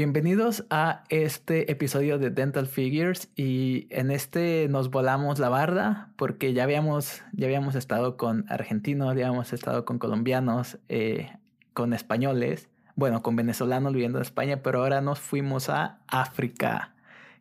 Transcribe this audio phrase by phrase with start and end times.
[0.00, 6.54] Bienvenidos a este episodio de Dental Figures y en este nos volamos la barda porque
[6.54, 11.30] ya habíamos, ya habíamos estado con argentinos, ya habíamos estado con colombianos, eh,
[11.74, 16.94] con españoles, bueno, con venezolanos viviendo en España, pero ahora nos fuimos a África.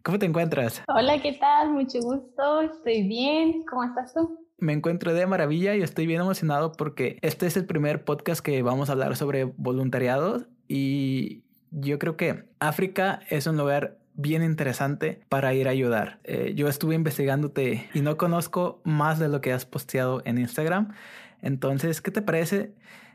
[0.03, 0.83] ¿Cómo te encuentras?
[0.89, 1.69] Hola, ¿qué tal?
[1.69, 3.63] Mucho gusto, estoy bien.
[3.69, 4.37] ¿Cómo estás tú?
[4.57, 8.61] Me encuentro de maravilla y estoy bien emocionado porque este es el primer podcast que
[8.63, 15.21] vamos a hablar sobre voluntariado y yo creo que África es un lugar bien interesante
[15.29, 16.19] para ir a ayudar.
[16.23, 20.93] Eh, yo estuve investigándote y no conozco más de lo que has posteado en Instagram.
[21.41, 22.73] Entonces, ¿qué te parece?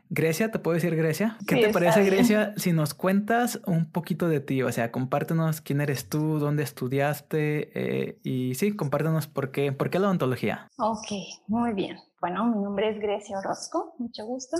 [0.09, 1.37] Grecia, ¿te puedo decir Grecia?
[1.47, 4.61] ¿Qué te parece Grecia si nos cuentas un poquito de ti?
[4.61, 9.89] O sea, compártenos quién eres tú, dónde estudiaste eh, y sí, compártenos por qué, por
[9.89, 10.69] qué la odontología.
[10.77, 11.11] Ok,
[11.47, 11.97] muy bien.
[12.21, 14.57] Bueno, mi nombre es Grecia Orozco, mucho gusto.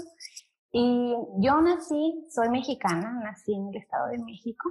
[0.78, 4.70] Y yo nací, soy mexicana, nací en el Estado de México.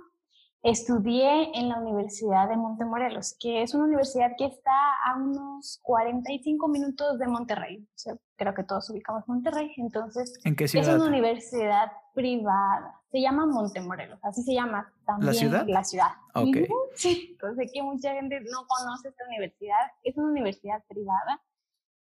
[0.62, 4.70] Estudié en la Universidad de Montemorelos, que es una universidad que está
[5.06, 7.78] a unos 45 minutos de Monterrey.
[7.78, 9.72] O sea, creo que todos ubicamos Monterrey.
[9.78, 10.91] Entonces, ¿En qué ciudad?
[10.91, 13.00] es una universidad privada.
[13.10, 15.64] Se llama Montemorelos, así se llama también ¿La ciudad?
[15.66, 16.10] La ciudad.
[16.34, 16.69] Ok.
[16.97, 19.91] Sí, entonces que mucha gente no conoce esta universidad.
[20.02, 21.41] Es una universidad privada.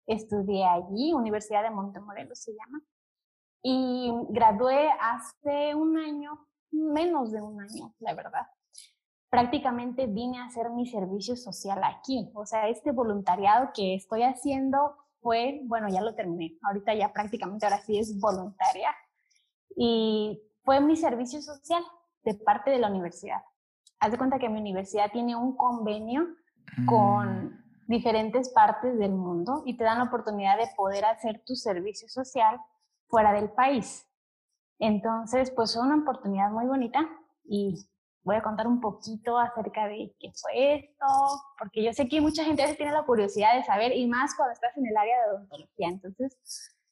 [0.06, 2.80] Estudié allí, Universidad de Montemorelos se llama
[3.62, 8.46] y gradué hace un año, menos de un año, la verdad.
[9.30, 12.30] Prácticamente vine a hacer mi servicio social aquí.
[12.34, 16.56] O sea, este voluntariado que estoy haciendo fue, bueno, ya lo terminé.
[16.62, 18.94] Ahorita ya prácticamente ahora sí es voluntaria.
[19.76, 21.82] Y fue mi servicio social
[22.24, 23.42] de parte de la universidad.
[24.00, 26.26] Haz de cuenta que mi universidad tiene un convenio
[26.86, 31.56] con Mm, diferentes partes del mundo y te dan la oportunidad de poder hacer tu
[31.56, 32.60] servicio social
[33.08, 34.06] fuera del país.
[34.78, 37.08] Entonces, pues fue una oportunidad muy bonita
[37.44, 37.74] y
[38.22, 41.06] voy a contar un poquito acerca de qué fue esto,
[41.58, 44.34] porque yo sé que mucha gente a veces tiene la curiosidad de saber y más
[44.36, 45.88] cuando estás en el área de odontología.
[45.88, 46.36] Entonces,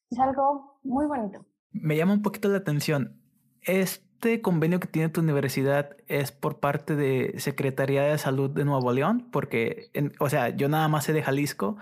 [0.09, 1.45] es algo muy bonito.
[1.71, 3.21] Me llama un poquito la atención.
[3.61, 8.91] ¿Este convenio que tiene tu universidad es por parte de Secretaría de Salud de Nuevo
[8.91, 9.29] León?
[9.31, 11.77] Porque, en- o sea, yo nada más sé de Jalisco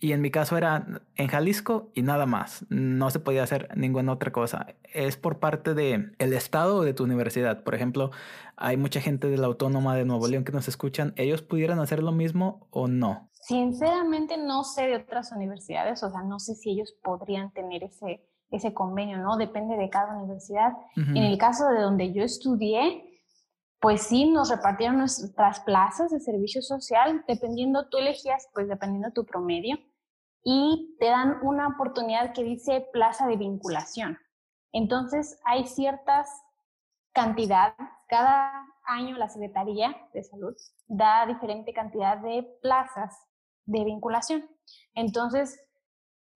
[0.00, 0.86] y en mi caso era
[1.16, 2.64] en Jalisco y nada más.
[2.68, 4.66] No se podía hacer ninguna otra cosa.
[4.94, 7.64] ¿Es por parte de el Estado o de tu universidad?
[7.64, 8.10] Por ejemplo,
[8.56, 11.14] hay mucha gente de la Autónoma de Nuevo León que nos escuchan.
[11.16, 13.28] ¿Ellos pudieran hacer lo mismo o no?
[13.32, 18.22] Sinceramente no sé de otras universidades, o sea, no sé si ellos podrían tener ese,
[18.50, 19.36] ese convenio, ¿no?
[19.36, 20.72] Depende de cada universidad.
[20.96, 23.07] En el caso de donde yo estudié,
[23.80, 29.24] pues sí, nos repartieron nuestras plazas de servicio social, dependiendo, tú elegías, pues dependiendo tu
[29.24, 29.78] promedio,
[30.42, 34.18] y te dan una oportunidad que dice plaza de vinculación.
[34.72, 36.28] Entonces, hay ciertas
[37.12, 37.74] cantidades,
[38.08, 38.52] cada
[38.84, 40.54] año la Secretaría de Salud
[40.86, 43.14] da diferente cantidad de plazas
[43.66, 44.48] de vinculación.
[44.94, 45.60] Entonces,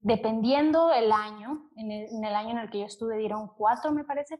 [0.00, 3.92] dependiendo el año, en el, en el año en el que yo estuve dieron cuatro,
[3.92, 4.38] me parece,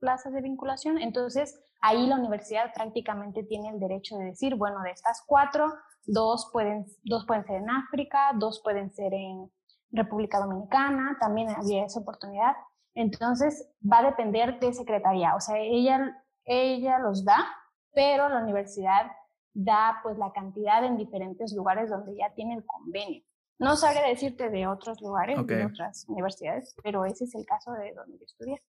[0.00, 0.98] plazas de vinculación.
[0.98, 5.72] Entonces, ahí la universidad prácticamente tiene el derecho de decir, bueno, de estas cuatro,
[6.04, 9.50] dos pueden, dos pueden ser en África, dos pueden ser en
[9.90, 12.54] República Dominicana, también había esa oportunidad.
[12.94, 17.46] Entonces, va a depender de secretaría, o sea, ella, ella los da,
[17.92, 19.10] pero la universidad
[19.52, 23.22] da pues la cantidad en diferentes lugares donde ya tiene el convenio.
[23.58, 27.94] No sabría decirte de otros lugares, de otras universidades, pero ese es el caso de
[27.94, 28.62] donde yo estudié.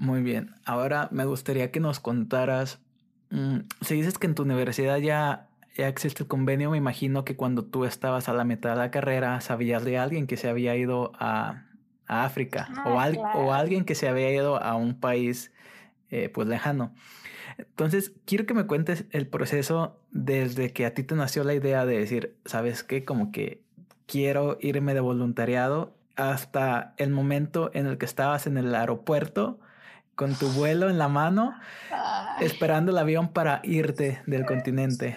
[0.00, 0.54] Muy bien.
[0.64, 2.80] Ahora me gustaría que nos contaras,
[3.28, 7.36] mm, si dices que en tu universidad ya, ya existe el convenio, me imagino que
[7.36, 10.74] cuando tú estabas a la mitad de la carrera sabías de alguien que se había
[10.74, 11.64] ido a,
[12.06, 13.38] a África o, Ah, al- claro.
[13.40, 15.52] o alguien que se había ido a un país
[16.08, 16.94] eh, pues lejano.
[17.58, 21.84] Entonces, quiero que me cuentes el proceso desde que a ti te nació la idea
[21.84, 23.04] de decir, ¿sabes qué?
[23.04, 23.62] Como que
[24.06, 29.60] quiero irme de voluntariado hasta el momento en el que estabas en el aeropuerto
[30.20, 31.54] con tu vuelo en la mano,
[31.90, 35.16] Ay, esperando el avión para irte del continente.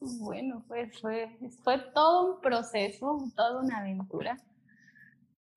[0.00, 4.36] bueno, pues fue, fue todo un proceso, toda una aventura.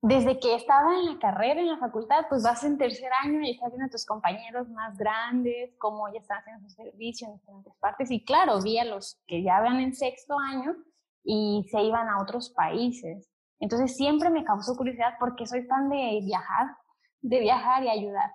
[0.02, 3.50] Desde que estaba en la carrera, en la facultad, pues vas en tercer año y
[3.50, 7.74] estás viendo a tus compañeros más grandes, cómo ya están haciendo su servicio en diferentes
[7.80, 8.08] partes.
[8.12, 10.76] Y claro, vi a los que ya van en sexto año
[11.24, 13.28] y se iban a otros países.
[13.58, 16.76] Entonces siempre me causó curiosidad porque soy fan de viajar,
[17.20, 18.30] de viajar y ayudar.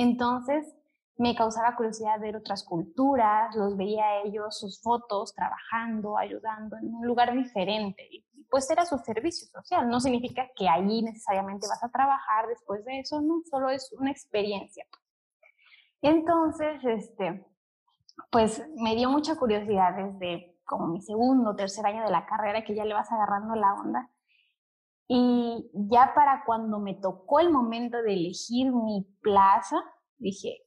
[0.00, 0.76] Entonces
[1.16, 6.94] me causaba curiosidad ver otras culturas, los veía a ellos, sus fotos, trabajando, ayudando en
[6.94, 8.06] un lugar diferente.
[8.08, 9.90] Y pues era su servicio social.
[9.90, 14.12] No significa que allí necesariamente vas a trabajar después de eso, no, solo es una
[14.12, 14.86] experiencia.
[16.00, 17.44] Entonces, este,
[18.30, 22.76] pues me dio mucha curiosidad desde como mi segundo tercer año de la carrera que
[22.76, 24.08] ya le vas agarrando la onda.
[25.08, 29.76] Y ya para cuando me tocó el momento de elegir mi plaza,
[30.18, 30.58] dije,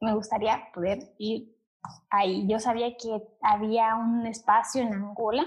[0.00, 1.54] me gustaría poder ir
[2.08, 2.46] ahí.
[2.48, 5.46] Yo sabía que había un espacio en Angola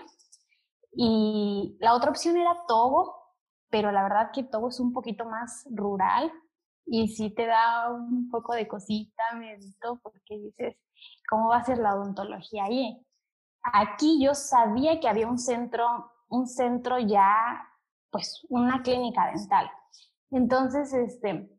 [0.91, 3.15] y la otra opción era Togo,
[3.69, 6.31] pero la verdad que Togo es un poquito más rural
[6.85, 10.77] y sí te da un poco de cosita, medito, porque dices,
[11.27, 13.03] ¿cómo va a ser la odontología ahí?
[13.63, 17.67] Aquí yo sabía que había un centro, un centro ya,
[18.13, 19.69] pues una clínica dental.
[20.31, 21.49] Entonces, este,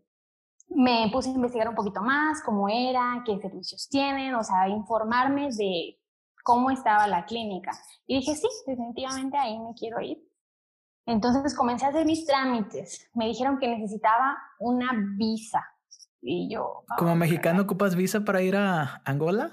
[0.69, 5.51] me puse a investigar un poquito más cómo era, qué servicios tienen, o sea, informarme
[5.51, 6.01] de
[6.43, 7.73] cómo estaba la clínica.
[8.07, 10.19] Y dije, sí, definitivamente ahí me quiero ir.
[11.07, 13.11] Entonces comencé a hacer mis trámites.
[13.15, 15.63] Me dijeron que necesitaba una visa.
[16.23, 16.85] Y yo...
[16.97, 19.53] ¿Como mexicano ocupas visa para ir a Angola?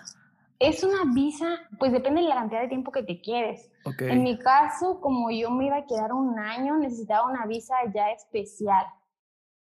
[0.61, 1.47] Es una visa,
[1.79, 3.71] pues depende de la cantidad de tiempo que te quieres.
[3.97, 8.11] En mi caso, como yo me iba a quedar un año, necesitaba una visa ya
[8.11, 8.85] especial.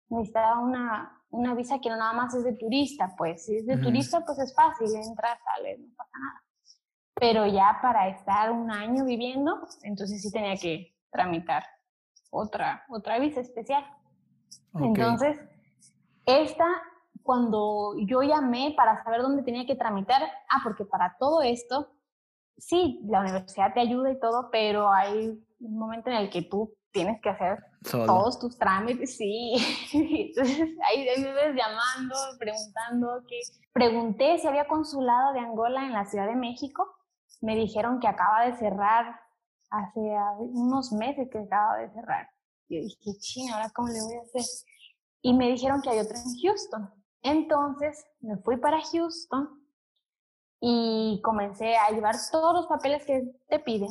[0.09, 3.77] Necesitaba una, una visa que no nada más es de turista, pues si es de
[3.77, 6.43] turista, pues es fácil, entras, sales, no pasa nada.
[7.15, 11.63] Pero ya para estar un año viviendo, entonces sí tenía que tramitar
[12.29, 13.83] otra, otra visa especial.
[14.75, 15.39] Entonces,
[16.27, 16.67] esta
[17.23, 21.89] cuando yo llamé para saber dónde tenía que tramitar, ah, porque para todo esto,
[22.57, 26.75] sí, la universidad te ayuda y todo, pero hay un momento en el que tú
[26.91, 29.55] tienes que hacer todos tus trámites, sí.
[29.93, 33.39] Entonces ahí me ves llamando, preguntando, que
[33.73, 36.87] pregunté si había consulado de Angola en la Ciudad de México.
[37.41, 39.19] Me dijeron que acaba de cerrar
[39.69, 39.99] hace
[40.39, 42.29] unos meses que acaba de cerrar.
[42.69, 44.43] Yo dije, chino, ¿ahora cómo le voy a hacer?
[45.21, 47.02] Y me dijeron que hay otro en Houston.
[47.23, 49.63] Entonces me fui para Houston
[50.59, 53.89] y comencé a llevar todos los papeles que te piden,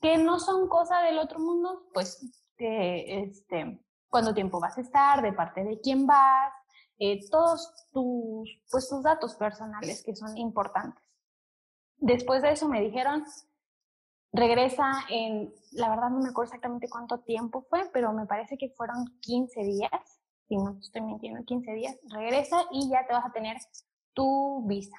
[0.00, 2.18] que no son cosa del otro mundo, pues
[2.56, 6.52] este, cuánto tiempo vas a estar, de parte de quién vas,
[6.98, 11.02] eh, todos tus, pues, tus datos personales que son importantes.
[11.96, 13.24] Después de eso me dijeron,
[14.32, 18.70] regresa en, la verdad no me acuerdo exactamente cuánto tiempo fue, pero me parece que
[18.70, 20.13] fueron 15 días
[20.48, 23.56] si no estoy mintiendo, 15 días, regresa y ya te vas a tener
[24.12, 24.96] tu visa.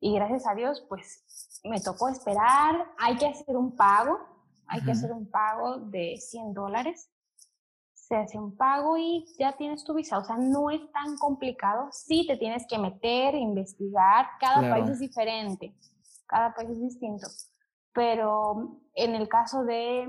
[0.00, 4.18] Y gracias a Dios, pues me tocó esperar, hay que hacer un pago,
[4.66, 7.10] hay que hacer un pago de 100 dólares.
[7.94, 10.18] Se hace un pago y ya tienes tu visa.
[10.18, 11.88] O sea, no es tan complicado.
[11.90, 14.26] Sí te tienes que meter, investigar.
[14.40, 15.74] Cada país es diferente.
[16.26, 17.26] Cada país es distinto.
[17.92, 20.06] Pero en el caso de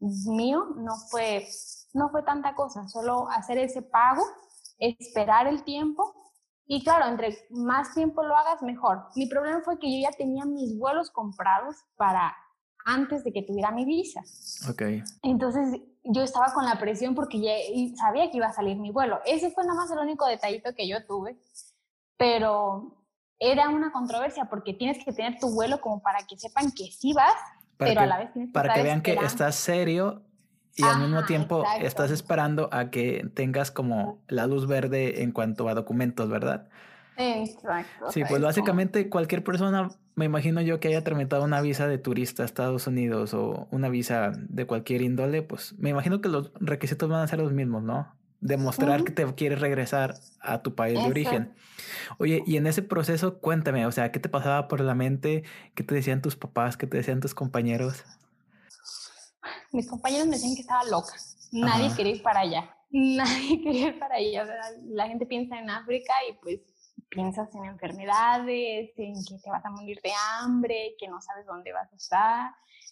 [0.00, 1.46] mío, no fue
[1.92, 4.22] no fue tanta cosa, solo hacer ese pago,
[4.78, 6.14] esperar el tiempo
[6.66, 9.04] y claro, entre más tiempo lo hagas, mejor.
[9.16, 12.34] Mi problema fue que yo ya tenía mis vuelos comprados para
[12.84, 14.22] antes de que tuviera mi visa.
[14.70, 14.82] Ok.
[15.22, 17.52] Entonces yo estaba con la presión porque ya
[17.96, 19.20] sabía que iba a salir mi vuelo.
[19.24, 21.38] Ese fue nada más el único detallito que yo tuve,
[22.16, 23.06] pero
[23.38, 27.12] era una controversia porque tienes que tener tu vuelo como para que sepan que sí
[27.12, 27.34] vas,
[27.76, 30.22] pero a la vez tienes que Para que vean que estás serio
[30.76, 35.68] y al mismo tiempo estás esperando a que tengas como la luz verde en cuanto
[35.68, 36.68] a documentos, ¿verdad?
[37.16, 38.10] Exacto.
[38.10, 42.42] Sí, pues básicamente cualquier persona, me imagino yo que haya tramitado una visa de turista
[42.42, 47.08] a Estados Unidos o una visa de cualquier índole, pues me imagino que los requisitos
[47.08, 48.14] van a ser los mismos, ¿no?
[48.40, 51.52] Demostrar que te quieres regresar a tu país de origen.
[52.18, 55.44] Oye, y en ese proceso, cuéntame, o sea, ¿qué te pasaba por la mente?
[55.74, 56.76] ¿Qué te decían tus papás?
[56.76, 58.04] ¿Qué te decían tus compañeros?
[59.72, 61.14] Mis compañeros me decían que estaba loca.
[61.50, 62.76] Nadie quería ir para allá.
[62.90, 64.46] Nadie quería ir para allá.
[64.84, 66.60] la gente piensa en África y pues
[67.08, 71.72] piensas en enfermedades, en que te vas a morir de hambre, que no sabes dónde
[71.72, 72.50] vas a estar.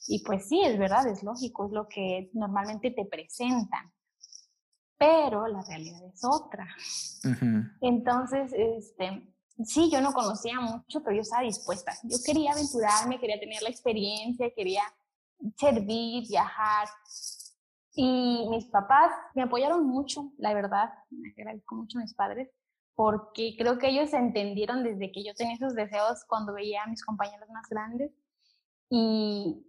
[0.09, 3.93] Y pues sí, es verdad, es lógico, es lo que normalmente te presentan.
[4.99, 6.69] Pero la realidad es otra.
[7.81, 9.27] Entonces, este,
[9.65, 11.93] sí, yo no conocía mucho, pero yo estaba dispuesta.
[12.03, 14.83] Yo quería aventurarme, quería tener la experiencia, quería
[15.57, 16.89] servir, viajar.
[17.95, 22.49] Y mis papás me apoyaron mucho, la verdad, me agradezco mucho a mis padres,
[22.95, 27.05] porque creo que ellos entendieron desde que yo tenía esos deseos cuando veía a mis
[27.05, 28.13] compañeros más grandes.
[28.89, 29.67] Y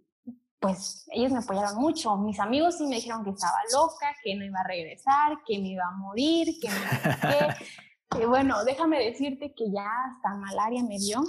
[0.62, 2.16] pues ellos me apoyaron mucho.
[2.16, 5.68] Mis amigos sí me dijeron que estaba loca, que no iba a regresar, que me
[5.68, 8.18] iba a morir, que me...
[8.18, 11.20] que, bueno, déjame decirte que ya hasta malaria me dio.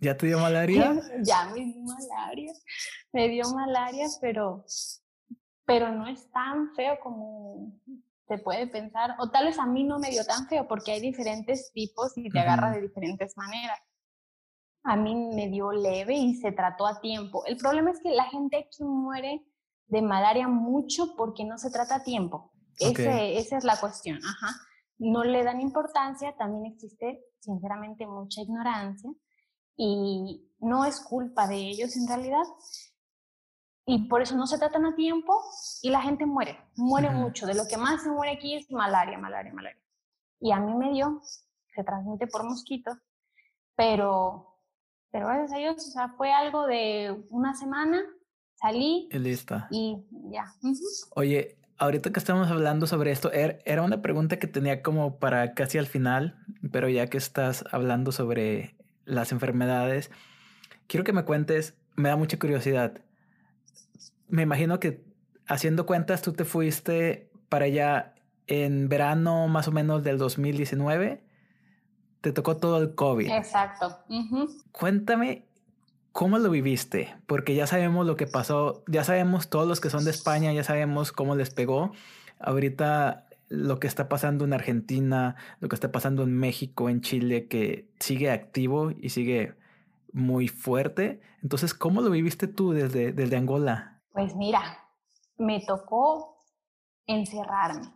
[0.00, 1.00] ¿Ya te dio malaria?
[1.22, 2.52] ya me dio malaria.
[3.12, 4.64] Me dio malaria, pero,
[5.64, 7.72] pero no es tan feo como,
[8.26, 11.00] te puede pensar, o tal vez a mí no me dio tan feo porque hay
[11.00, 13.78] diferentes tipos y te agarra de diferentes maneras.
[14.84, 17.44] A mí me dio leve y se trató a tiempo.
[17.46, 19.44] El problema es que la gente aquí muere
[19.86, 22.52] de malaria mucho porque no se trata a tiempo.
[22.78, 24.18] esa es la cuestión.
[24.24, 24.54] Ajá.
[24.98, 29.10] No le dan importancia, también existe sinceramente mucha ignorancia
[29.78, 32.44] y no es culpa de ellos en realidad,
[33.90, 35.32] y por eso no se tratan a tiempo
[35.80, 37.46] y la gente muere, muere mucho.
[37.46, 39.82] De lo que más se muere aquí es malaria, malaria, malaria.
[40.40, 41.22] Y a mí me dio,
[41.74, 42.98] se transmite por mosquitos,
[43.74, 44.58] pero,
[45.10, 48.02] pero gracias a Dios, o sea, fue algo de una semana,
[48.56, 49.08] salí.
[49.10, 49.68] Y lista.
[49.70, 50.52] Y ya.
[51.14, 55.54] Oye, ahorita que estamos hablando sobre esto, er, era una pregunta que tenía como para
[55.54, 56.38] casi al final,
[56.72, 58.77] pero ya que estás hablando sobre
[59.08, 60.10] las enfermedades,
[60.86, 63.02] quiero que me cuentes, me da mucha curiosidad
[64.28, 65.04] me imagino que
[65.46, 68.14] haciendo cuentas, tú te fuiste para allá
[68.46, 71.24] en verano más o menos del 2019.
[72.20, 73.30] Te tocó todo el COVID.
[73.30, 73.98] Exacto.
[74.72, 75.46] Cuéntame
[76.12, 80.04] cómo lo viviste, porque ya sabemos lo que pasó, ya sabemos todos los que son
[80.04, 81.92] de España, ya sabemos cómo les pegó.
[82.40, 87.48] Ahorita lo que está pasando en Argentina, lo que está pasando en México, en Chile,
[87.48, 89.54] que sigue activo y sigue
[90.12, 91.20] muy fuerte.
[91.42, 94.02] Entonces, ¿cómo lo viviste tú desde, desde Angola?
[94.12, 94.60] Pues mira,
[95.38, 96.44] me tocó
[97.06, 97.92] encerrarme,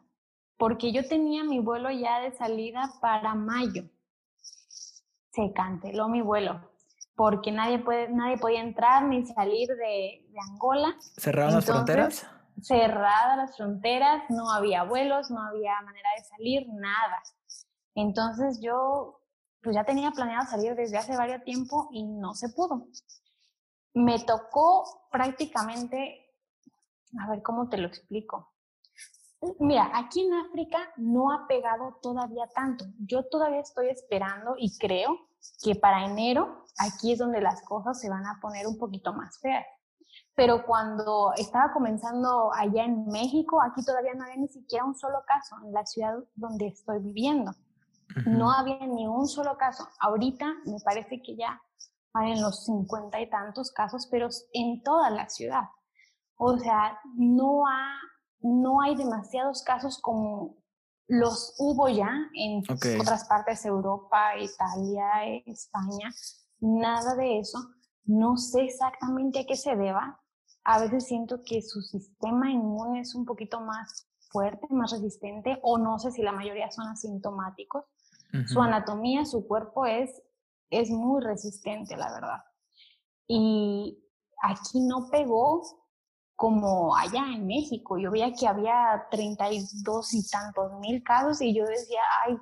[0.56, 3.84] porque yo tenía mi vuelo ya de salida para mayo.
[5.30, 6.70] Se canceló mi vuelo,
[7.14, 10.96] porque nadie, puede, nadie podía entrar ni salir de, Angola.
[11.16, 12.26] ¿Cerraron las fronteras?
[12.62, 17.22] Cerradas las fronteras, no había vuelos, no había manera de salir, nada.
[17.94, 19.18] Entonces yo
[19.62, 22.88] pues ya tenía planeado salir desde hace varios tiempo y no se pudo
[23.94, 26.26] me tocó prácticamente,
[27.20, 28.48] a ver cómo te lo explico.
[29.58, 32.84] Mira, aquí en África no ha pegado todavía tanto.
[32.98, 35.28] Yo todavía estoy esperando y creo
[35.62, 39.40] que para enero aquí es donde las cosas se van a poner un poquito más
[39.40, 39.66] feas.
[40.42, 45.22] Pero cuando estaba comenzando allá en México, aquí todavía no había ni siquiera un solo
[45.24, 47.52] caso en la ciudad donde estoy viviendo.
[48.26, 49.86] No había ni un solo caso.
[50.00, 51.62] Ahorita me parece que ya
[52.14, 55.62] en los cincuenta y tantos casos, pero en toda la ciudad.
[56.36, 58.00] O sea, no, ha,
[58.40, 60.56] no hay demasiados casos como
[61.06, 62.64] los hubo ya en
[63.00, 65.06] otras partes de Europa, Italia,
[65.46, 66.10] España,
[66.58, 67.60] nada de eso.
[68.06, 70.18] No sé exactamente a qué se deba.
[70.64, 75.78] A veces siento que su sistema inmune es un poquito más fuerte, más resistente, o
[75.78, 77.84] no sé si la mayoría son asintomáticos.
[78.46, 80.22] Su anatomía, su cuerpo es
[80.72, 82.44] es muy resistente, la verdad.
[83.28, 84.02] Y
[84.42, 85.62] aquí no pegó
[86.34, 87.98] como allá en México.
[87.98, 92.36] Yo veía que había 32 y tantos mil casos y yo decía, ay,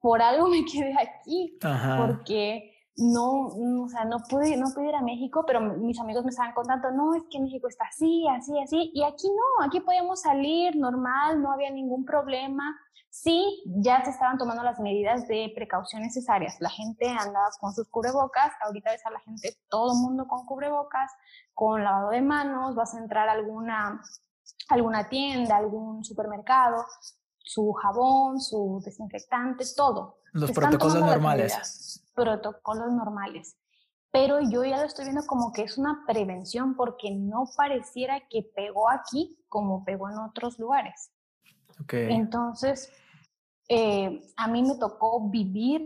[0.00, 1.56] por algo me quedé aquí,
[1.96, 3.48] porque no,
[3.84, 6.90] o sea, no pude, no pude ir a México, pero mis amigos me estaban contando,
[6.92, 11.42] no, es que México está así, así, así, y aquí no, aquí podíamos salir normal,
[11.42, 12.76] no había ningún problema.
[13.10, 16.56] Sí, ya se estaban tomando las medidas de precaución necesarias.
[16.60, 20.44] La gente andaba con sus cubrebocas, ahorita ves a la gente, todo el mundo con
[20.44, 21.10] cubrebocas,
[21.54, 24.02] con lavado de manos, vas a entrar a alguna,
[24.68, 26.84] alguna tienda, algún supermercado,
[27.38, 30.18] su jabón, su desinfectante, todo.
[30.32, 32.05] Los protocolos normales.
[32.16, 33.56] Protocolos normales.
[34.10, 38.42] Pero yo ya lo estoy viendo como que es una prevención porque no pareciera que
[38.42, 41.12] pegó aquí como pegó en otros lugares.
[41.82, 42.12] Okay.
[42.12, 42.90] Entonces,
[43.68, 45.84] eh, a mí me tocó vivir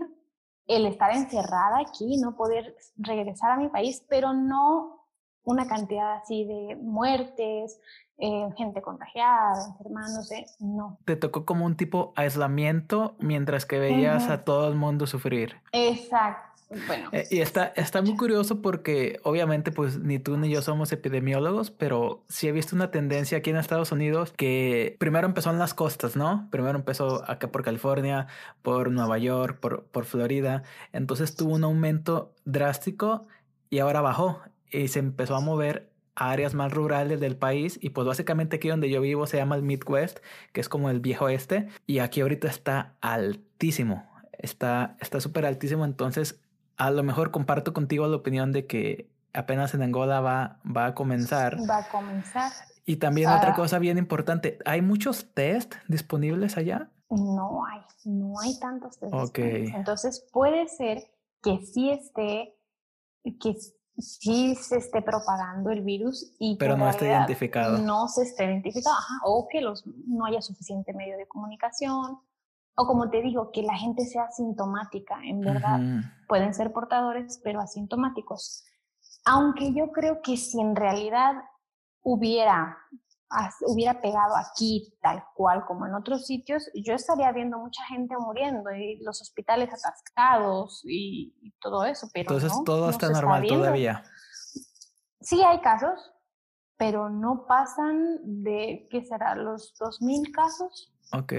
[0.67, 5.01] el estar encerrada aquí, no poder regresar a mi país, pero no
[5.43, 7.81] una cantidad así de muertes,
[8.21, 10.99] eh, gente contagiada, enfermándose, no.
[11.05, 15.57] Te tocó como un tipo aislamiento mientras que veías a todo el mundo sufrir.
[15.73, 16.51] Exacto.
[16.87, 17.09] Bueno.
[17.11, 21.73] Eh, y está, está muy curioso porque obviamente pues ni tú ni yo somos epidemiólogos,
[21.73, 25.75] pero sí he visto una tendencia aquí en Estados Unidos que primero empezó en las
[25.75, 26.47] costas, ¿no?
[26.51, 28.29] Primero empezó acá por California,
[28.63, 30.63] por Nueva York, por, por Florida.
[30.93, 33.27] Entonces tuvo un aumento drástico
[33.69, 34.39] y ahora bajó
[34.71, 38.69] y se empezó a mover a áreas más rurales del país y pues básicamente aquí
[38.69, 40.19] donde yo vivo se llama el Midwest,
[40.53, 44.05] que es como el viejo este y aquí ahorita está altísimo,
[44.39, 46.41] está súper altísimo, entonces
[46.77, 50.95] a lo mejor comparto contigo la opinión de que apenas en Angola va, va a
[50.95, 51.59] comenzar.
[51.69, 52.51] Va a comenzar.
[52.87, 56.91] Y también otra cosa bien importante, ¿hay muchos test disponibles allá?
[57.11, 59.13] No hay, no hay tantos test.
[59.13, 59.39] Ok.
[59.39, 61.11] Entonces puede ser
[61.43, 62.57] que sí esté,
[63.23, 63.57] que
[64.01, 67.79] sí se esté propagando el virus y pero no esté identificado.
[67.79, 72.19] No se esté identificado, o que los, no haya suficiente medio de comunicación,
[72.77, 75.81] o como te digo, que la gente sea asintomática, en verdad.
[76.29, 78.65] Pueden ser portadores, pero asintomáticos.
[79.25, 81.35] Aunque yo creo que si en realidad
[82.03, 82.79] hubiera
[83.67, 88.73] hubiera pegado aquí tal cual como en otros sitios, yo estaría viendo mucha gente muriendo
[88.73, 92.09] y los hospitales atascados y, todo eso.
[92.13, 94.03] Pero Entonces todo está normal todavía.
[95.21, 96.13] Sí hay casos,
[96.77, 99.35] pero no pasan de, ¿qué será?
[99.35, 100.93] Los 2.000 casos.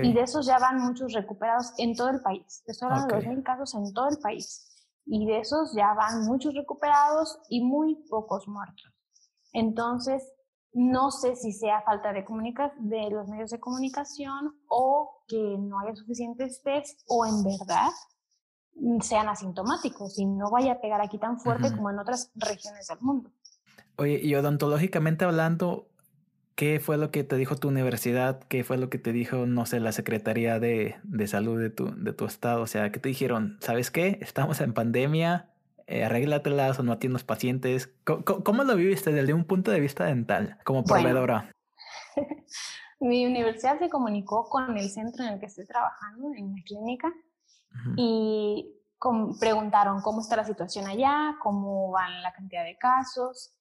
[0.03, 2.63] Y de esos ya van muchos recuperados en todo el país.
[2.67, 4.67] Estoy hablando de 2.000 casos en todo el país.
[5.05, 8.93] Y de esos ya van muchos recuperados y muy pocos muertos.
[9.53, 10.23] Entonces,
[10.73, 12.23] no sé si sea falta de,
[12.79, 17.89] de los medios de comunicación o que no haya suficientes test o en verdad
[19.01, 22.99] sean asintomáticos y no vaya a pegar aquí tan fuerte como en otras regiones del
[23.01, 23.29] mundo.
[23.97, 25.89] Oye, y odontológicamente hablando,
[26.55, 28.39] ¿qué fue lo que te dijo tu universidad?
[28.47, 31.93] ¿Qué fue lo que te dijo, no sé, la Secretaría de, de Salud de tu,
[31.95, 32.61] de tu estado?
[32.61, 33.57] O sea, ¿qué te dijeron?
[33.59, 34.17] ¿Sabes qué?
[34.21, 35.50] Estamos en pandemia,
[35.91, 37.93] eh, arréglatelas o no atiendes pacientes.
[38.05, 41.51] ¿Cómo, lo viviste desde un punto de vista dental como proveedora?
[43.01, 47.11] mi universidad se comunicó con el centro en el que estoy trabajando, en la clínica,
[47.97, 48.73] y
[49.39, 53.53] preguntaron cómo está la situación allá, cómo van la cantidad de casos.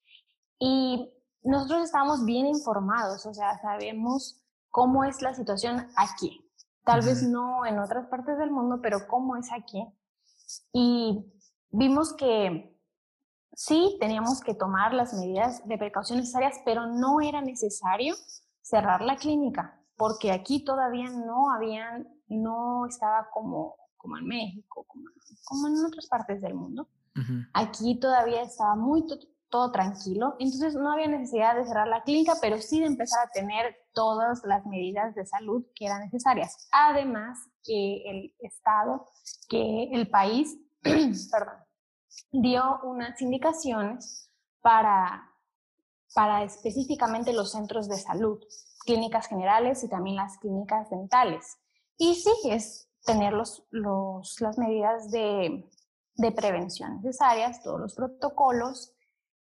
[0.59, 1.11] Y
[1.43, 6.49] nosotros estamos bien informados, o sea, sabemos cómo es la situación aquí.
[6.85, 9.85] Tal vez no en otras partes del mundo, pero cómo es aquí.
[10.73, 11.25] Y
[11.71, 12.77] vimos que
[13.55, 18.15] sí teníamos que tomar las medidas de precaución necesarias, pero no era necesario
[18.63, 25.05] cerrar la clínica, porque aquí todavía no habían, no estaba como, como en México, como,
[25.45, 26.89] como en otras partes del mundo.
[27.53, 29.05] Aquí todavía estaba muy
[29.51, 33.31] todo tranquilo, entonces no había necesidad de cerrar la clínica, pero sí de empezar a
[33.31, 36.69] tener todas las medidas de salud que eran necesarias.
[36.71, 39.07] Además que el Estado,
[39.49, 41.65] que el país perdón,
[42.33, 45.31] dio unas indicaciones para,
[46.15, 48.39] para específicamente los centros de salud,
[48.85, 51.59] clínicas generales y también las clínicas dentales.
[51.97, 55.69] Y sí, es tener los, los, las medidas de,
[56.17, 58.95] de prevención necesarias, todos los protocolos,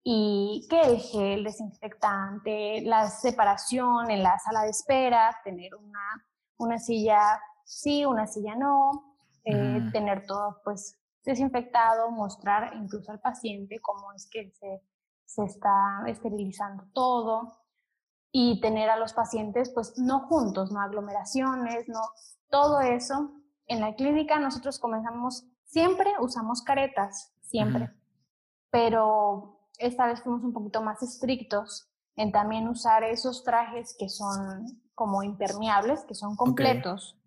[0.05, 6.77] y que el gel desinfectante, la separación en la sala de espera, tener una, una
[6.77, 14.11] silla sí, una silla no, eh, tener todo pues desinfectado, mostrar incluso al paciente cómo
[14.13, 14.81] es que se,
[15.25, 17.63] se está esterilizando todo
[18.31, 22.01] y tener a los pacientes pues no juntos, no aglomeraciones, no
[22.49, 23.31] todo eso.
[23.67, 27.89] En la clínica nosotros comenzamos, siempre usamos caretas, siempre,
[28.71, 34.81] pero esta vez fuimos un poquito más estrictos en también usar esos trajes que son
[34.95, 37.17] como impermeables, que son completos.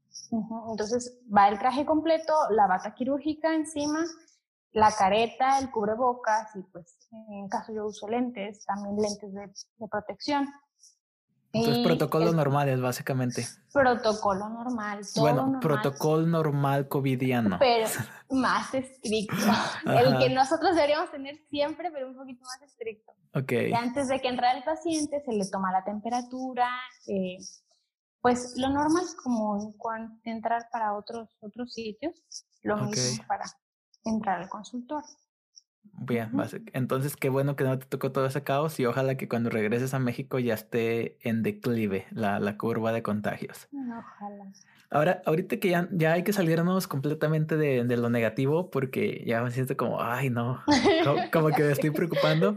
[0.71, 4.05] Entonces va el traje completo, la bata quirúrgica encima,
[4.73, 10.49] la careta, el cubrebocas y pues en caso yo uso lentes, también lentes de, protección.
[11.53, 13.47] Entonces, protocolos normales, básicamente.
[13.73, 15.01] Protocolo normal.
[15.15, 17.59] Todo bueno, protocolo normal covidiano.
[17.59, 17.89] Pero
[18.31, 19.37] más estricto.
[19.87, 23.13] el que nosotros deberíamos tener siempre, pero un poquito más estricto.
[23.35, 23.53] Ok.
[23.75, 26.69] antes de que entre el paciente, se le toma la temperatura,
[27.07, 27.39] eh,
[28.21, 29.75] pues lo normal como
[30.25, 32.15] entrar para otros, otros sitios,
[32.63, 33.45] lo mismo para
[34.05, 35.03] entrar al consultor.
[35.99, 36.31] Bien,
[36.73, 39.95] entonces qué bueno que no te tocó todo ese caos y ojalá que cuando regreses
[39.95, 43.69] a México ya esté en declive la, la curva de contagios.
[43.73, 44.53] Ojalá.
[44.91, 49.43] Ahora, ahorita que ya, ya hay que salirnos completamente de, de lo negativo porque ya
[49.43, 50.63] me siento como, ay no,
[51.33, 52.57] como que me estoy preocupando.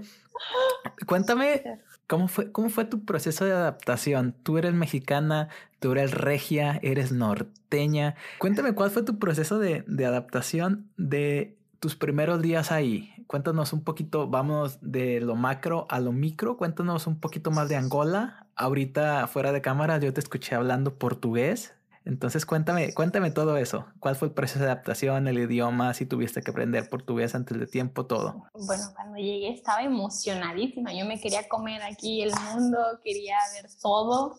[1.08, 1.64] Cuéntame
[2.10, 4.34] ¿Cómo fue, ¿Cómo fue tu proceso de adaptación?
[4.42, 8.16] Tú eres mexicana, tú eres regia, eres norteña.
[8.40, 13.14] Cuéntame cuál fue tu proceso de, de adaptación de tus primeros días ahí.
[13.28, 16.58] Cuéntanos un poquito, vamos de lo macro a lo micro.
[16.58, 18.48] Cuéntanos un poquito más de Angola.
[18.56, 21.76] Ahorita fuera de cámara yo te escuché hablando portugués.
[22.06, 23.86] Entonces cuéntame, cuéntame todo eso.
[24.00, 27.68] ¿Cuál fue el proceso de adaptación, el idioma, si tuviste que aprender portugués antes de
[27.68, 28.46] tiempo, todo?
[28.54, 30.94] Bueno, cuando llegué estaba emocionadísima.
[30.94, 34.38] Yo me quería comer aquí el mundo, quería ver todo.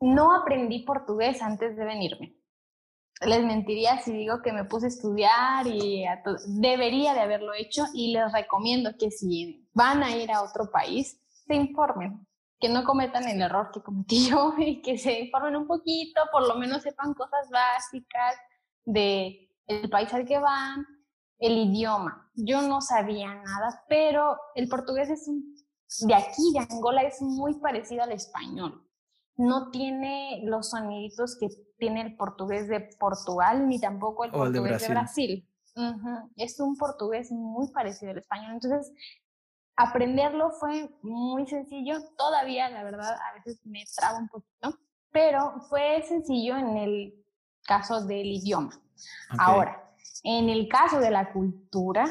[0.00, 2.36] No aprendí portugués antes de venirme.
[3.22, 6.04] Les mentiría si digo que me puse a estudiar y
[6.48, 11.18] debería de haberlo hecho y les recomiendo que si van a ir a otro país,
[11.46, 12.25] se informen
[12.58, 16.46] que no cometan el error que cometí yo y que se informen un poquito, por
[16.46, 18.34] lo menos sepan cosas básicas
[18.84, 20.86] de el país al que van
[21.38, 22.30] el idioma.
[22.34, 25.54] Yo no sabía nada, pero el portugués es un,
[26.06, 28.82] de aquí, de Angola, es muy parecido al español.
[29.36, 34.88] No tiene los soniditos que tiene el portugués de Portugal, ni tampoco el portugués de
[34.88, 35.50] Brasil.
[36.36, 38.52] Es un portugués muy parecido al español.
[38.54, 38.92] Entonces,
[39.76, 41.98] aprenderlo fue muy sencillo.
[42.16, 44.78] Todavía, la verdad, a veces me traba un poquito,
[45.10, 47.24] pero fue sencillo en el
[47.64, 48.80] caso del idioma.
[49.38, 52.04] Ahora, en el caso de la cultura,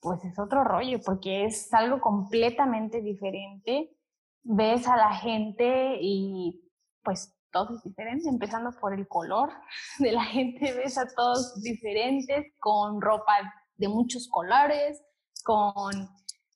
[0.00, 3.96] pues es otro rollo, porque es algo completamente diferente.
[4.42, 6.60] Ves a la gente y
[7.02, 9.50] pues todo es diferente, empezando por el color
[9.98, 13.32] de la gente, ves a todos diferentes, con ropa
[13.76, 15.02] de muchos colores,
[15.44, 16.08] con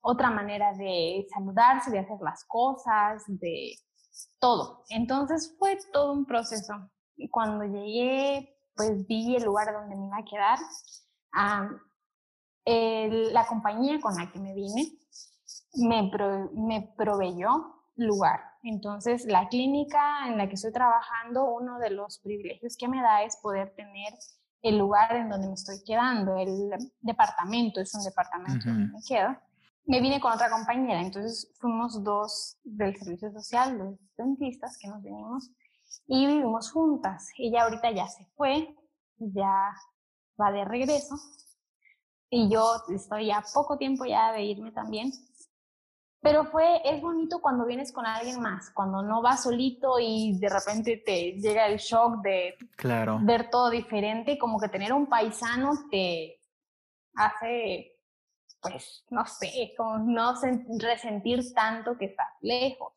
[0.02, 3.72] otra manera de saludarse, de hacer las cosas, de
[4.40, 4.84] todo.
[4.88, 6.74] Entonces fue todo un proceso.
[7.16, 10.58] Y cuando llegué, pues vi el lugar donde me iba a quedar.
[13.32, 14.98] la compañía con la que me vine
[15.74, 16.10] me,
[16.54, 18.40] me proveyó lugar.
[18.62, 23.22] Entonces, la clínica en la que estoy trabajando, uno de los privilegios que me da
[23.22, 24.14] es poder tener
[24.62, 29.36] el lugar en donde me estoy quedando, el departamento, es un departamento donde me quedo.
[29.84, 35.02] Me vine con otra compañera, entonces fuimos dos del servicio social, los dentistas que nos
[35.02, 35.50] venimos,
[36.06, 37.28] y vivimos juntas.
[37.36, 38.74] Ella ahorita ya se fue,
[39.18, 39.72] ya
[40.40, 41.16] va de regreso,
[42.30, 42.64] y yo
[42.94, 45.12] estoy a poco tiempo ya de irme también,
[46.22, 50.48] pero fue, es bonito cuando vienes con alguien más, cuando no vas solito y de
[50.48, 53.18] repente te llega el shock de claro.
[53.22, 56.40] ver todo diferente, como que tener un paisano te
[57.16, 57.98] hace,
[58.62, 60.34] pues, no sé, como no
[60.78, 62.92] resentir tanto que estás lejos.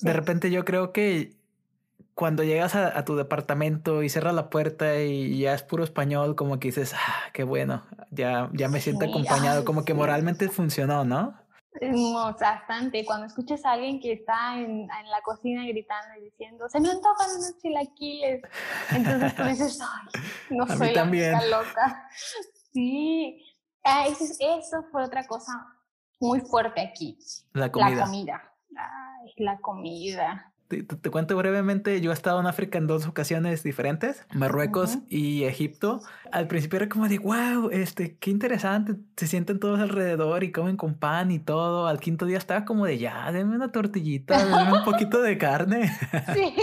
[0.00, 1.36] De repente yo creo que
[2.14, 6.58] cuando llegas a, tu departamento y cierras la puerta y ya es puro español, como
[6.58, 11.34] que dices, ah, qué bueno, ya, ya me siento acompañado, como que moralmente funcionó, ¿no?
[12.40, 13.04] bastante.
[13.04, 16.90] Cuando escuchas a alguien que está en, en, la cocina gritando y diciendo, se me
[16.90, 18.42] antojan unos chilaquiles.
[18.90, 22.08] Entonces tú dices, ay, no soy la loca.
[22.70, 23.42] Sí,
[23.84, 25.52] ah, eso, eso, fue otra cosa
[26.20, 27.18] muy fuerte aquí.
[27.52, 27.96] La comida.
[27.96, 28.54] La comida.
[28.76, 30.52] Ay, la comida.
[30.68, 36.02] Te, cuento brevemente, yo he estado en África en dos ocasiones diferentes, Marruecos y Egipto.
[36.30, 40.76] Al principio era como de, wow, este, qué interesante, se sienten todos alrededor y comen
[40.76, 41.86] con pan y todo.
[41.86, 45.90] Al quinto día estaba como de, ya, denme una tortillita, denme un poquito de carne.
[46.34, 46.54] Sí.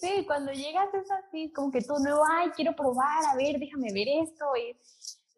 [0.00, 3.92] Sí, cuando llegas es así, como que todo nuevo, ay, quiero probar, a ver, déjame
[3.92, 4.44] ver esto.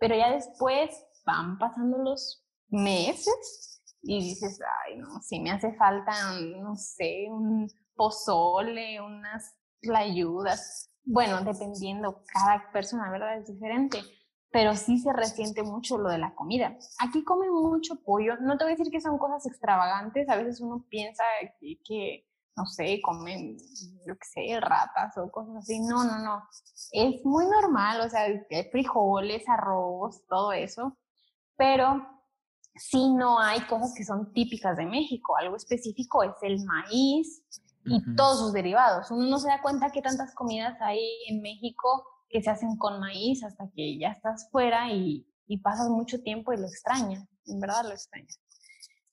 [0.00, 0.90] Pero ya después
[1.24, 6.12] van pasando los meses y dices, ay, no, si me hace falta,
[6.58, 9.54] no sé, un pozole, unas
[9.94, 10.90] ayudas.
[11.04, 13.38] Bueno, dependiendo, cada persona, ¿verdad?
[13.38, 14.00] Es diferente,
[14.50, 16.76] pero sí se resiente mucho lo de la comida.
[16.98, 20.60] Aquí comen mucho pollo, no te voy a decir que son cosas extravagantes, a veces
[20.60, 21.22] uno piensa
[21.86, 23.56] que, no sé, comen,
[24.06, 25.80] yo qué sé, ratas o cosas así.
[25.80, 26.42] No, no, no.
[26.92, 28.26] Es muy normal, o sea,
[28.70, 30.98] frijoles, arroz, todo eso,
[31.56, 32.02] pero
[32.74, 35.36] si no hay cosas que son típicas de México.
[35.36, 37.42] Algo específico es el maíz
[37.84, 39.10] y todos sus derivados.
[39.10, 43.00] Uno no se da cuenta que tantas comidas hay en México que se hacen con
[43.00, 45.26] maíz hasta que ya estás fuera y,
[45.64, 48.38] pasas mucho tiempo y lo extrañas, en verdad lo extrañas.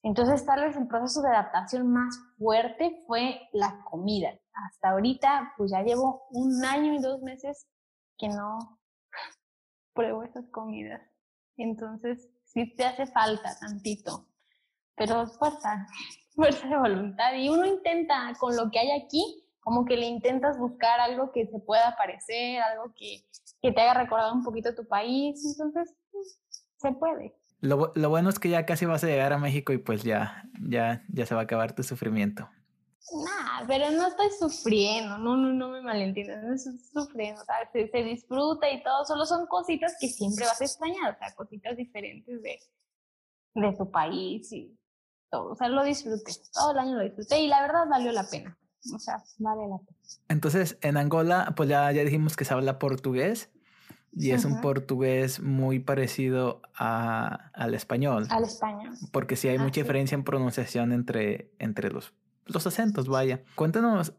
[0.07, 4.29] Entonces, tal vez el proceso de adaptación más fuerte fue la comida.
[4.53, 7.67] Hasta ahorita, pues ya llevo un año y dos meses
[8.17, 8.79] que no
[9.93, 11.01] pruebo esas comidas.
[11.57, 14.29] Entonces, sí te hace falta tantito,
[14.95, 15.85] pero fuerza,
[16.33, 17.33] fuerza de voluntad.
[17.33, 21.47] Y uno intenta, con lo que hay aquí, como que le intentas buscar algo que
[21.47, 23.25] se pueda parecer, algo que,
[23.61, 25.93] que te haga recordar un poquito tu país, entonces
[26.77, 27.35] se puede.
[27.59, 30.43] Lo, lo, bueno es que ya casi vas a llegar a México y pues ya,
[30.61, 32.49] ya, ya se va a acabar tu sufrimiento.
[33.13, 37.41] Nah, pero no estoy sufriendo, no, no, no me malentiendas, no estoy sufriendo,
[37.71, 41.33] Se, se, disfruta y todo, solo son cositas que siempre vas a extrañar, o sea,
[41.33, 42.59] cositas diferentes de,
[43.55, 44.77] de tu país y
[45.31, 48.27] todo, o sea, lo disfruté, todo el año lo disfruté y la verdad valió la
[48.29, 48.57] pena,
[48.93, 49.97] o sea, vale la pena.
[50.27, 53.49] Entonces, en Angola, pues ya, ya dijimos que se habla portugués
[54.13, 58.27] y es un portugués muy parecido a, al español.
[58.29, 58.93] Al español.
[59.11, 62.13] Porque sí hay mucha diferencia en pronunciación entre, entre los
[62.47, 63.43] los acentos, vaya.
[63.55, 64.13] Cuéntanos,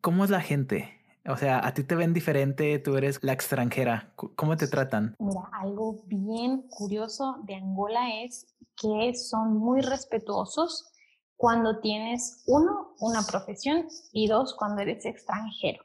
[0.00, 0.94] ¿cómo es la gente?
[1.26, 4.12] O sea, a ti te ven diferente, tú eres la extranjera.
[4.16, 5.14] ¿Cómo te tratan?
[5.18, 8.46] Mira, algo bien curioso de Angola es
[8.76, 10.90] que son muy respetuosos
[11.36, 15.84] cuando tienes, uno, una profesión y dos, cuando eres extranjero.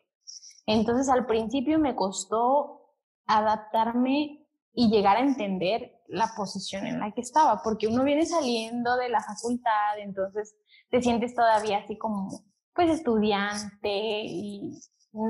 [0.66, 2.83] Entonces, al principio me costó
[3.26, 8.96] adaptarme y llegar a entender la posición en la que estaba, porque uno viene saliendo
[8.98, 10.56] de la facultad, entonces
[10.90, 12.30] te sientes todavía así como,
[12.74, 14.80] pues, estudiante y